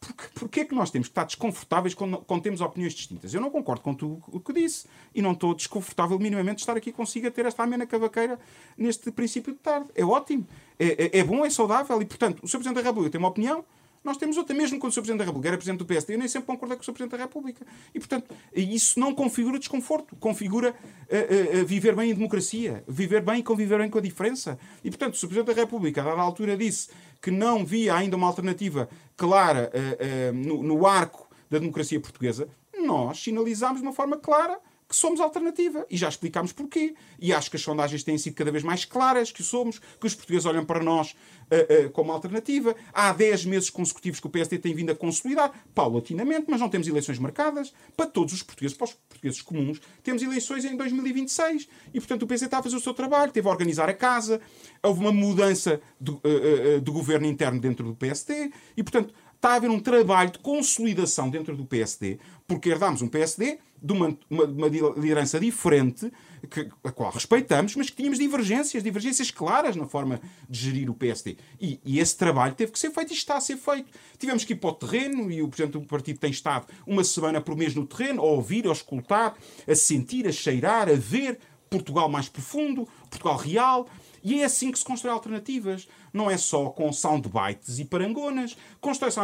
Porque, 0.03 0.23
porque 0.33 0.59
é 0.61 0.65
que 0.65 0.75
nós 0.75 0.91
temos 0.91 1.07
que 1.07 1.11
estar 1.11 1.23
desconfortáveis 1.23 1.93
quando, 1.93 2.17
quando 2.17 2.41
temos 2.41 2.59
opiniões 2.59 2.93
distintas? 2.93 3.33
Eu 3.33 3.39
não 3.39 3.49
concordo 3.49 3.81
com 3.81 3.93
tudo 3.93 4.21
o 4.27 4.39
que 4.39 4.51
disse 4.51 4.85
e 5.15 5.21
não 5.21 5.31
estou 5.31 5.53
desconfortável 5.53 6.19
minimamente 6.19 6.57
de 6.57 6.61
estar 6.61 6.75
aqui 6.75 6.91
consigo 6.91 7.27
a 7.27 7.31
ter 7.31 7.45
esta 7.45 7.63
amena 7.63 7.85
cavaqueira 7.85 8.37
neste 8.77 9.09
princípio 9.11 9.53
de 9.53 9.59
tarde. 9.59 9.89
É 9.95 10.03
ótimo, 10.03 10.45
é, 10.77 11.17
é, 11.17 11.19
é 11.19 11.23
bom, 11.23 11.45
é 11.45 11.49
saudável 11.49 12.01
e, 12.01 12.05
portanto, 12.05 12.43
o 12.43 12.47
Sr. 12.47 12.57
Presidente 12.57 12.75
da 12.75 12.89
República 12.89 13.11
tem 13.11 13.19
uma 13.19 13.29
opinião, 13.29 13.63
nós 14.03 14.17
temos 14.17 14.35
outra, 14.37 14.53
mesmo 14.53 14.77
quando 14.79 14.91
o 14.91 14.93
Sr. 14.93 15.01
Presidente 15.01 15.19
da 15.19 15.25
República 15.25 15.47
era 15.47 15.57
Presidente 15.57 15.79
do 15.79 15.85
PSD, 15.85 16.15
eu 16.15 16.19
nem 16.19 16.27
sempre 16.27 16.47
concordei 16.47 16.75
com 16.75 16.81
o 16.81 16.85
Sr. 16.85 16.91
Presidente 16.91 17.17
da 17.17 17.23
República. 17.23 17.65
E, 17.95 17.99
portanto, 17.99 18.35
isso 18.53 18.99
não 18.99 19.15
configura 19.15 19.57
desconforto, 19.57 20.15
configura 20.17 20.71
uh, 20.71 21.61
uh, 21.61 21.65
viver 21.65 21.95
bem 21.95 22.11
em 22.11 22.13
democracia, 22.13 22.83
viver 22.85 23.21
bem 23.21 23.39
e 23.39 23.43
conviver 23.43 23.77
bem 23.77 23.89
com 23.89 23.99
a 23.99 24.01
diferença. 24.01 24.59
E, 24.83 24.89
portanto, 24.89 25.13
o 25.13 25.17
Sr. 25.17 25.27
Presidente 25.27 25.55
da 25.55 25.61
República, 25.61 26.01
a 26.01 26.03
dada 26.03 26.21
altura, 26.21 26.57
disse 26.57 26.89
que 27.23 27.31
não 27.31 27.65
via 27.65 27.95
ainda 27.95 28.17
uma 28.17 28.27
alternativa 28.27 28.89
clara 29.15 29.71
uh, 29.73 30.33
no, 30.33 30.61
no 30.61 30.85
arco 30.85 31.29
da 31.49 31.57
democracia 31.57 31.97
portuguesa, 31.97 32.49
nós 32.77 33.17
sinalizámos 33.17 33.79
de 33.79 33.87
uma 33.87 33.93
forma 33.93 34.17
clara 34.17 34.59
que 34.93 34.97
somos 34.97 35.19
alternativa. 35.19 35.87
E 35.89 35.97
já 35.97 36.07
explicámos 36.07 36.51
porquê. 36.51 36.93
E 37.19 37.33
acho 37.33 37.49
que 37.49 37.57
as 37.57 37.63
sondagens 37.63 38.03
têm 38.03 38.15
sido 38.15 38.35
cada 38.35 38.51
vez 38.51 38.63
mais 38.63 38.85
claras 38.85 39.31
que 39.31 39.41
somos, 39.41 39.79
que 39.79 40.05
os 40.05 40.13
portugueses 40.13 40.45
olham 40.45 40.63
para 40.63 40.83
nós 40.83 41.11
uh, 41.11 41.87
uh, 41.87 41.89
como 41.89 42.11
alternativa. 42.11 42.75
Há 42.93 43.11
10 43.11 43.45
meses 43.45 43.69
consecutivos 43.71 44.19
que 44.19 44.27
o 44.27 44.29
PSD 44.29 44.59
tem 44.59 44.75
vindo 44.75 44.91
a 44.91 44.95
consolidar, 44.95 45.51
paulatinamente, 45.73 46.45
mas 46.47 46.61
não 46.61 46.69
temos 46.69 46.87
eleições 46.87 47.17
marcadas. 47.17 47.73
Para 47.97 48.05
todos 48.05 48.35
os 48.35 48.43
portugueses, 48.43 48.77
para 48.77 48.85
os 48.85 48.93
portugueses 48.93 49.41
comuns, 49.41 49.81
temos 50.03 50.21
eleições 50.21 50.63
em 50.63 50.77
2026. 50.77 51.67
E, 51.91 51.99
portanto, 51.99 52.21
o 52.21 52.27
PSD 52.27 52.45
está 52.45 52.59
a 52.59 52.63
fazer 52.63 52.75
o 52.75 52.79
seu 52.79 52.93
trabalho, 52.93 53.31
teve 53.31 53.47
a 53.47 53.51
organizar 53.51 53.89
a 53.89 53.93
casa, 53.93 54.39
houve 54.83 54.99
uma 54.99 55.11
mudança 55.11 55.81
do, 55.99 56.21
uh, 56.23 56.79
do 56.81 56.93
governo 56.93 57.25
interno 57.25 57.59
dentro 57.59 57.83
do 57.83 57.95
PSD. 57.95 58.51
E, 58.77 58.83
portanto, 58.83 59.11
está 59.33 59.53
a 59.53 59.55
haver 59.55 59.71
um 59.71 59.79
trabalho 59.79 60.31
de 60.31 60.39
consolidação 60.39 61.31
dentro 61.31 61.57
do 61.57 61.65
PSD, 61.65 62.19
porque 62.47 62.69
herdámos 62.69 63.01
um 63.01 63.07
PSD 63.07 63.57
de 63.83 63.91
uma, 63.91 64.17
uma, 64.29 64.45
uma 64.45 64.67
liderança 64.67 65.37
diferente, 65.37 66.09
que, 66.49 66.69
a 66.83 66.91
qual 66.91 67.11
respeitamos, 67.11 67.75
mas 67.75 67.89
que 67.89 67.97
tínhamos 67.97 68.17
divergências, 68.17 68.81
divergências 68.81 69.29
claras 69.29 69.75
na 69.75 69.85
forma 69.85 70.21
de 70.49 70.59
gerir 70.59 70.89
o 70.89 70.93
PSD. 70.93 71.35
E, 71.59 71.79
e, 71.83 71.99
esse 71.99 72.17
trabalho 72.17 72.55
teve 72.55 72.71
que 72.71 72.79
ser 72.79 72.91
feito 72.91 73.11
e 73.11 73.13
está 73.13 73.35
a 73.35 73.41
ser 73.41 73.57
feito. 73.57 73.91
Tivemos 74.17 74.45
que 74.45 74.53
ir 74.53 74.55
para 74.55 74.69
o 74.69 74.73
terreno 74.73 75.29
e 75.29 75.41
o 75.41 75.49
Presidente 75.49 75.73
do 75.73 75.81
Partido 75.81 76.19
tem 76.19 76.31
estado 76.31 76.67
uma 76.87 77.03
semana 77.03 77.41
por 77.41 77.57
mês 77.57 77.75
no 77.75 77.85
terreno, 77.85 78.21
a 78.21 78.25
ouvir, 78.25 78.67
a 78.67 78.71
escutar, 78.71 79.35
a 79.67 79.75
sentir, 79.75 80.27
a 80.27 80.31
cheirar, 80.31 80.87
a 80.87 80.95
ver 80.95 81.39
Portugal 81.69 82.07
mais 82.07 82.29
profundo, 82.29 82.87
Portugal 83.09 83.35
real. 83.35 83.89
E 84.23 84.41
é 84.41 84.45
assim 84.45 84.71
que 84.71 84.79
se 84.79 84.85
constrói 84.85 85.13
alternativas. 85.13 85.87
Não 86.13 86.31
é 86.31 86.37
só 86.37 86.69
com 86.69 86.91
soundbites 86.93 87.79
e 87.79 87.85
parangonas. 87.85 88.55
Constrói-se 88.79 89.19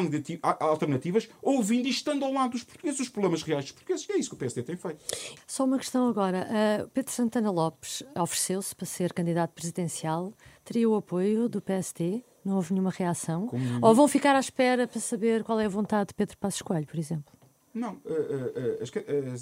alternativas 0.59 1.29
ouvindo 1.41 1.87
e 1.87 1.89
estando 1.89 2.25
ao 2.25 2.33
lado 2.33 2.51
dos 2.51 2.63
portugueses, 2.63 2.99
os 2.99 3.09
problemas 3.09 3.41
reais 3.41 3.65
dos 3.65 3.71
portugueses. 3.71 4.07
E 4.09 4.11
é 4.11 4.17
isso 4.17 4.29
que 4.29 4.35
o 4.35 4.37
PSD 4.37 4.63
tem 4.63 4.75
feito. 4.75 5.03
Só 5.47 5.63
uma 5.63 5.77
questão 5.77 6.07
agora. 6.07 6.47
Uh, 6.49 6.89
Pedro 6.89 7.11
Santana 7.11 7.49
Lopes 7.49 8.03
ofereceu-se 8.15 8.75
para 8.75 8.85
ser 8.85 9.13
candidato 9.13 9.51
presidencial. 9.51 10.33
Teria 10.65 10.89
o 10.89 10.95
apoio 10.95 11.47
do 11.47 11.61
PSD? 11.61 12.23
Não 12.43 12.55
houve 12.55 12.73
nenhuma 12.73 12.91
reação? 12.91 13.47
Como... 13.47 13.85
Ou 13.85 13.95
vão 13.95 14.07
ficar 14.07 14.35
à 14.35 14.39
espera 14.39 14.87
para 14.87 14.99
saber 14.99 15.43
qual 15.43 15.59
é 15.59 15.65
a 15.65 15.69
vontade 15.69 16.09
de 16.09 16.13
Pedro 16.13 16.37
Passos 16.37 16.61
Coelho, 16.61 16.85
por 16.85 16.97
exemplo? 16.97 17.33
Não. 17.73 17.93
Uh, 18.05 18.79
uh, 18.79 18.83
as, 18.83 18.91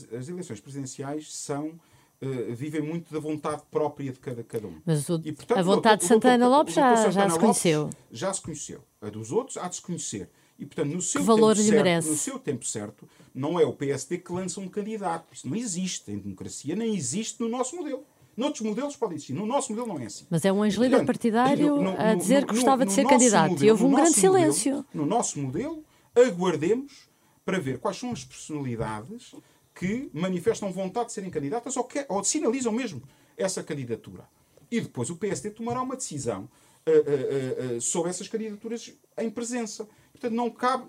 as, 0.03 0.13
as 0.13 0.29
eleições 0.29 0.59
presidenciais 0.59 1.33
são 1.33 1.79
Uh, 2.19 2.55
vivem 2.55 2.81
muito 2.81 3.13
da 3.13 3.19
vontade 3.19 3.61
própria 3.69 4.11
de 4.11 4.17
cada, 4.19 4.43
cada 4.43 4.67
um. 4.67 4.81
Mas 4.83 5.07
o, 5.07 5.21
e, 5.23 5.31
portanto, 5.31 5.59
a 5.59 5.61
vontade 5.61 6.01
de 6.01 6.07
Santana 6.07 6.47
Lopes 6.47 6.73
já, 6.73 6.95
Santana 6.95 7.11
já 7.11 7.29
se 7.29 7.39
conheceu. 7.39 7.81
Lopes 7.83 7.97
já 8.11 8.33
se 8.33 8.41
conheceu. 8.41 8.83
A 8.99 9.09
dos 9.09 9.31
outros 9.31 9.57
há 9.57 9.67
de 9.67 9.75
se 9.75 9.81
conhecer. 9.83 10.29
E, 10.57 10.65
portanto, 10.65 10.91
no 10.93 11.01
seu, 11.01 11.21
tempo 11.23 11.55
certo, 11.55 12.07
no 12.07 12.17
seu 12.17 12.39
tempo 12.39 12.65
certo, 12.65 13.09
não 13.33 13.59
é 13.59 13.65
o 13.65 13.73
PSD 13.73 14.17
que 14.17 14.31
lança 14.31 14.59
um 14.59 14.67
candidato. 14.67 15.31
Isso 15.31 15.47
não 15.47 15.55
existe 15.55 16.11
em 16.11 16.17
democracia, 16.17 16.75
nem 16.75 16.95
existe 16.95 17.39
no 17.39 17.47
nosso 17.47 17.75
modelo. 17.75 18.03
Noutros 18.35 18.61
modelos 18.61 18.95
pode 18.95 19.15
existir. 19.15 19.33
No 19.33 19.45
nosso 19.45 19.71
modelo 19.71 19.87
não 19.87 19.99
é 19.99 20.05
assim. 20.05 20.25
Mas 20.29 20.45
é 20.45 20.51
um 20.51 20.63
ex 20.63 20.75
líder 20.75 21.05
partidário 21.05 21.75
no, 21.75 21.83
no, 21.83 21.99
a 21.99 22.13
dizer 22.13 22.41
no, 22.41 22.47
que 22.47 22.53
gostava 22.53 22.85
de 22.85 22.93
ser 22.93 23.05
candidato. 23.05 23.51
Modelo, 23.51 23.67
e 23.67 23.71
houve 23.71 23.83
um 23.83 23.91
grande 23.91 24.13
silêncio. 24.13 24.75
Modelo, 24.75 24.89
no 24.93 25.05
nosso 25.05 25.39
modelo, 25.39 25.83
aguardemos 26.15 27.07
para 27.43 27.59
ver 27.59 27.79
quais 27.79 27.97
são 27.97 28.11
as 28.11 28.23
personalidades 28.23 29.33
que 29.77 30.09
manifestam 30.11 30.71
vontade 30.71 31.07
de 31.07 31.13
serem 31.13 31.29
candidatas 31.29 31.77
ou, 31.77 31.83
que, 31.83 32.03
ou 32.09 32.23
sinalizam 32.23 32.71
mesmo 32.71 33.01
essa 33.37 33.61
candidatura. 33.61 34.27
E 34.71 34.81
depois 34.81 35.09
o 35.09 35.15
PSD 35.15 35.51
tomará 35.51 35.81
uma 35.81 35.95
decisão 35.95 36.49
uh, 36.87 36.91
uh, 36.91 37.77
uh, 37.77 37.81
sobre 37.81 38.09
essas 38.09 38.27
candidaturas 38.27 38.91
em 39.17 39.29
presença. 39.29 39.87
Portanto, 40.11 40.33
não 40.33 40.49
cabe 40.49 40.87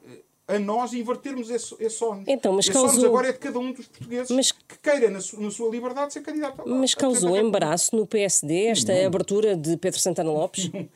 a 0.48 0.59
nós 0.59 0.94
invertermos 0.94 1.51
esse, 1.51 1.77
esse 1.79 2.03
ónus. 2.03 2.24
Então, 2.27 2.55
mas 2.55 2.64
esse 2.64 2.72
causou... 2.72 3.05
agora 3.05 3.29
é 3.29 3.33
de 3.33 3.38
cada 3.38 3.59
um 3.59 3.70
dos 3.70 3.87
portugueses 3.87 4.31
mas... 4.31 4.51
que 4.51 4.79
queira, 4.83 5.11
na, 5.11 5.20
su, 5.20 5.38
na 5.38 5.51
sua 5.51 5.70
liberdade, 5.70 6.14
ser 6.14 6.22
candidato. 6.22 6.66
Mas 6.66 6.94
causou 6.94 7.37
embaraço 7.37 7.94
no 7.94 8.07
PSD 8.07 8.68
esta 8.68 8.92
abertura 9.07 9.55
de 9.55 9.77
Pedro 9.77 10.01
Santana 10.01 10.33
Lopes? 10.33 10.70
Nenhum. 10.72 10.88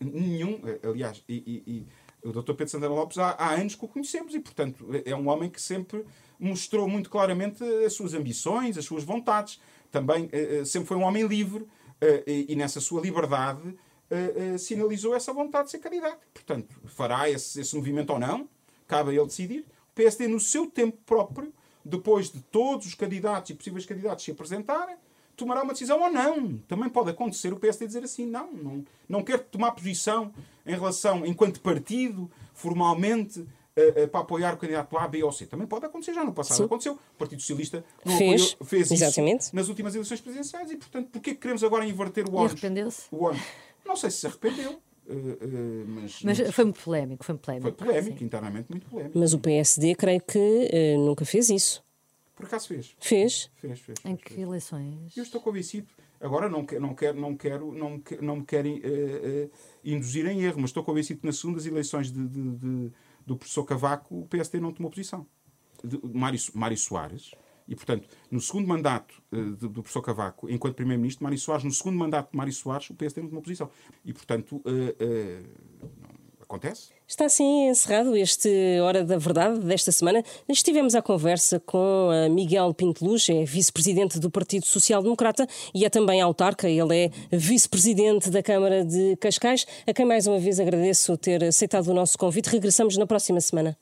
nenhum. 0.00 0.60
Aliás, 0.82 1.22
e, 1.28 1.34
e, 1.34 1.70
e, 1.70 1.86
o 2.26 2.32
Dr. 2.32 2.52
Pedro 2.52 2.68
Santana 2.68 2.94
Lopes 2.94 3.18
há, 3.18 3.30
há 3.30 3.54
anos 3.54 3.74
que 3.74 3.84
o 3.84 3.88
conhecemos 3.88 4.34
e, 4.34 4.40
portanto, 4.40 4.84
é 5.04 5.14
um 5.14 5.28
homem 5.28 5.48
que 5.48 5.60
sempre 5.60 6.04
mostrou 6.38 6.88
muito 6.88 7.08
claramente 7.08 7.62
as 7.84 7.92
suas 7.92 8.14
ambições, 8.14 8.76
as 8.76 8.84
suas 8.84 9.04
vontades. 9.04 9.60
Também 9.90 10.26
uh, 10.26 10.66
sempre 10.66 10.88
foi 10.88 10.96
um 10.96 11.02
homem 11.02 11.26
livre 11.26 11.62
uh, 11.62 11.68
e, 12.26 12.54
nessa 12.56 12.80
sua 12.80 13.00
liberdade 13.00 13.76
sinalizou 14.56 15.16
essa 15.16 15.32
vontade 15.32 15.64
de 15.64 15.72
ser 15.72 15.78
candidato. 15.80 16.24
Portanto, 16.32 16.80
fará 16.84 17.28
esse, 17.28 17.60
esse 17.60 17.74
movimento 17.74 18.10
ou 18.10 18.20
não, 18.20 18.48
cabe 18.86 19.10
a 19.10 19.12
ele 19.12 19.26
decidir. 19.26 19.66
O 19.90 19.94
PSD, 19.96 20.28
no 20.28 20.38
seu 20.38 20.70
tempo 20.70 20.96
próprio, 21.04 21.52
depois 21.84 22.30
de 22.30 22.40
todos 22.40 22.86
os 22.86 22.94
candidatos 22.94 23.50
e 23.50 23.54
possíveis 23.54 23.84
candidatos 23.84 24.24
se 24.24 24.30
apresentarem, 24.30 24.94
tomará 25.36 25.62
uma 25.62 25.72
decisão 25.72 26.00
ou 26.00 26.10
não. 26.10 26.58
Também 26.66 26.88
pode 26.88 27.10
acontecer 27.10 27.52
o 27.52 27.56
PSD 27.56 27.86
dizer 27.86 28.04
assim: 28.04 28.26
não, 28.26 28.52
não, 28.52 28.84
não 29.08 29.22
quero 29.22 29.42
tomar 29.44 29.72
posição 29.72 30.32
em 30.64 30.74
relação, 30.74 31.24
enquanto 31.24 31.60
partido, 31.60 32.30
formalmente, 32.54 33.40
uh, 33.40 34.08
para 34.08 34.20
apoiar 34.20 34.54
o 34.54 34.56
candidato 34.56 34.96
A, 34.96 35.06
B 35.06 35.22
ou 35.22 35.30
C. 35.30 35.46
Também 35.46 35.66
pode 35.66 35.84
acontecer, 35.84 36.14
já 36.14 36.24
no 36.24 36.32
passado 36.32 36.56
Sim. 36.56 36.64
aconteceu. 36.64 36.94
O 36.94 37.18
Partido 37.18 37.40
Socialista 37.40 37.84
não 38.04 38.16
fez, 38.16 38.52
apoiou, 38.54 38.68
fez 38.68 38.90
exatamente. 38.90 39.42
isso 39.42 39.56
nas 39.56 39.68
últimas 39.68 39.94
eleições 39.94 40.20
presidenciais 40.20 40.70
e, 40.70 40.76
portanto, 40.76 41.08
porquê 41.10 41.34
que 41.34 41.40
queremos 41.40 41.62
agora 41.62 41.84
inverter 41.84 42.28
o 42.28 42.34
ônus? 42.34 42.52
arrependeu-se? 42.52 43.02
Não 43.84 43.94
sei 43.94 44.10
se 44.10 44.18
se 44.18 44.26
arrependeu. 44.26 44.80
Uh, 45.08 45.12
uh, 45.12 45.84
mas, 45.86 46.22
mas, 46.24 46.40
foi 46.52 46.64
muito 46.64 46.80
polémico, 46.82 47.24
foi 47.24 47.36
polémico. 47.36 47.76
Foi 47.78 47.86
polémico, 47.86 48.24
internamente 48.24 48.66
muito 48.68 48.86
polémico. 48.88 49.16
Mas 49.16 49.32
o 49.32 49.38
PSD 49.38 49.94
creio 49.94 50.20
que 50.20 50.38
uh, 50.38 50.98
nunca 50.98 51.24
fez 51.24 51.48
isso. 51.48 51.85
Por 52.36 52.44
acaso 52.44 52.68
fez? 52.68 52.94
Fez. 53.00 53.50
Fez, 53.56 53.80
fez. 53.80 53.98
Em 54.04 54.14
que 54.14 54.38
eleições? 54.38 55.16
Eu 55.16 55.22
estou 55.22 55.40
convencido. 55.40 55.88
Agora 56.20 56.48
não 56.50 56.66
quero, 56.66 56.82
não 56.82 56.94
quero, 56.94 57.18
não 57.20 57.36
quero, 57.36 57.72
não, 57.72 58.02
não 58.20 58.36
me 58.36 58.44
querem 58.44 58.78
uh, 58.80 59.46
uh, 59.46 59.50
induzir 59.82 60.26
em 60.26 60.42
erro, 60.42 60.60
mas 60.60 60.70
estou 60.70 60.84
convencido 60.84 61.20
que 61.20 61.26
nas 61.26 61.38
segundas 61.38 61.66
eleições 61.66 62.12
de, 62.12 62.26
de, 62.28 62.56
de, 62.56 62.92
do 63.24 63.36
professor 63.36 63.64
Cavaco 63.64 64.20
o 64.20 64.26
PSD 64.26 64.60
não 64.60 64.72
tomou 64.72 64.90
posição. 64.90 65.26
De, 65.82 65.98
Mário, 66.14 66.38
Mário 66.54 66.76
Soares, 66.76 67.32
e, 67.68 67.74
portanto, 67.74 68.08
no 68.30 68.40
segundo 68.40 68.68
mandato 68.68 69.22
uh, 69.32 69.56
do, 69.56 69.68
do 69.68 69.82
professor 69.82 70.02
Cavaco, 70.02 70.48
enquanto 70.50 70.74
Primeiro-Ministro, 70.74 71.24
Mário 71.24 71.38
Soares, 71.38 71.64
no 71.64 71.72
segundo 71.72 71.98
mandato 71.98 72.30
de 72.32 72.36
Mário 72.36 72.52
Soares, 72.52 72.90
o 72.90 72.94
PSD 72.94 73.22
não 73.22 73.28
tomou 73.28 73.42
posição. 73.42 73.70
E, 74.04 74.12
portanto, 74.12 74.62
acontece. 76.48 76.88
Está 77.06 77.26
assim 77.26 77.68
encerrado 77.68 78.16
este 78.16 78.48
Hora 78.80 79.04
da 79.04 79.18
Verdade 79.18 79.60
desta 79.60 79.92
semana. 79.92 80.24
Estivemos 80.48 80.94
à 80.94 81.02
conversa 81.02 81.60
com 81.60 82.10
Miguel 82.30 82.72
Pinteluz, 82.74 83.28
é 83.28 83.44
vice-presidente 83.44 84.18
do 84.18 84.30
Partido 84.30 84.66
Social 84.66 85.02
Democrata 85.02 85.46
e 85.74 85.84
é 85.84 85.90
também 85.90 86.20
autarca. 86.20 86.68
Ele 86.68 87.04
é 87.04 87.10
vice-presidente 87.30 88.30
da 88.30 88.42
Câmara 88.42 88.84
de 88.84 89.16
Cascais, 89.16 89.66
a 89.86 89.92
quem 89.92 90.04
mais 90.04 90.26
uma 90.26 90.38
vez 90.38 90.58
agradeço 90.58 91.16
ter 91.16 91.44
aceitado 91.44 91.88
o 91.88 91.94
nosso 91.94 92.18
convite. 92.18 92.46
Regressamos 92.46 92.96
na 92.96 93.06
próxima 93.06 93.40
semana. 93.40 93.76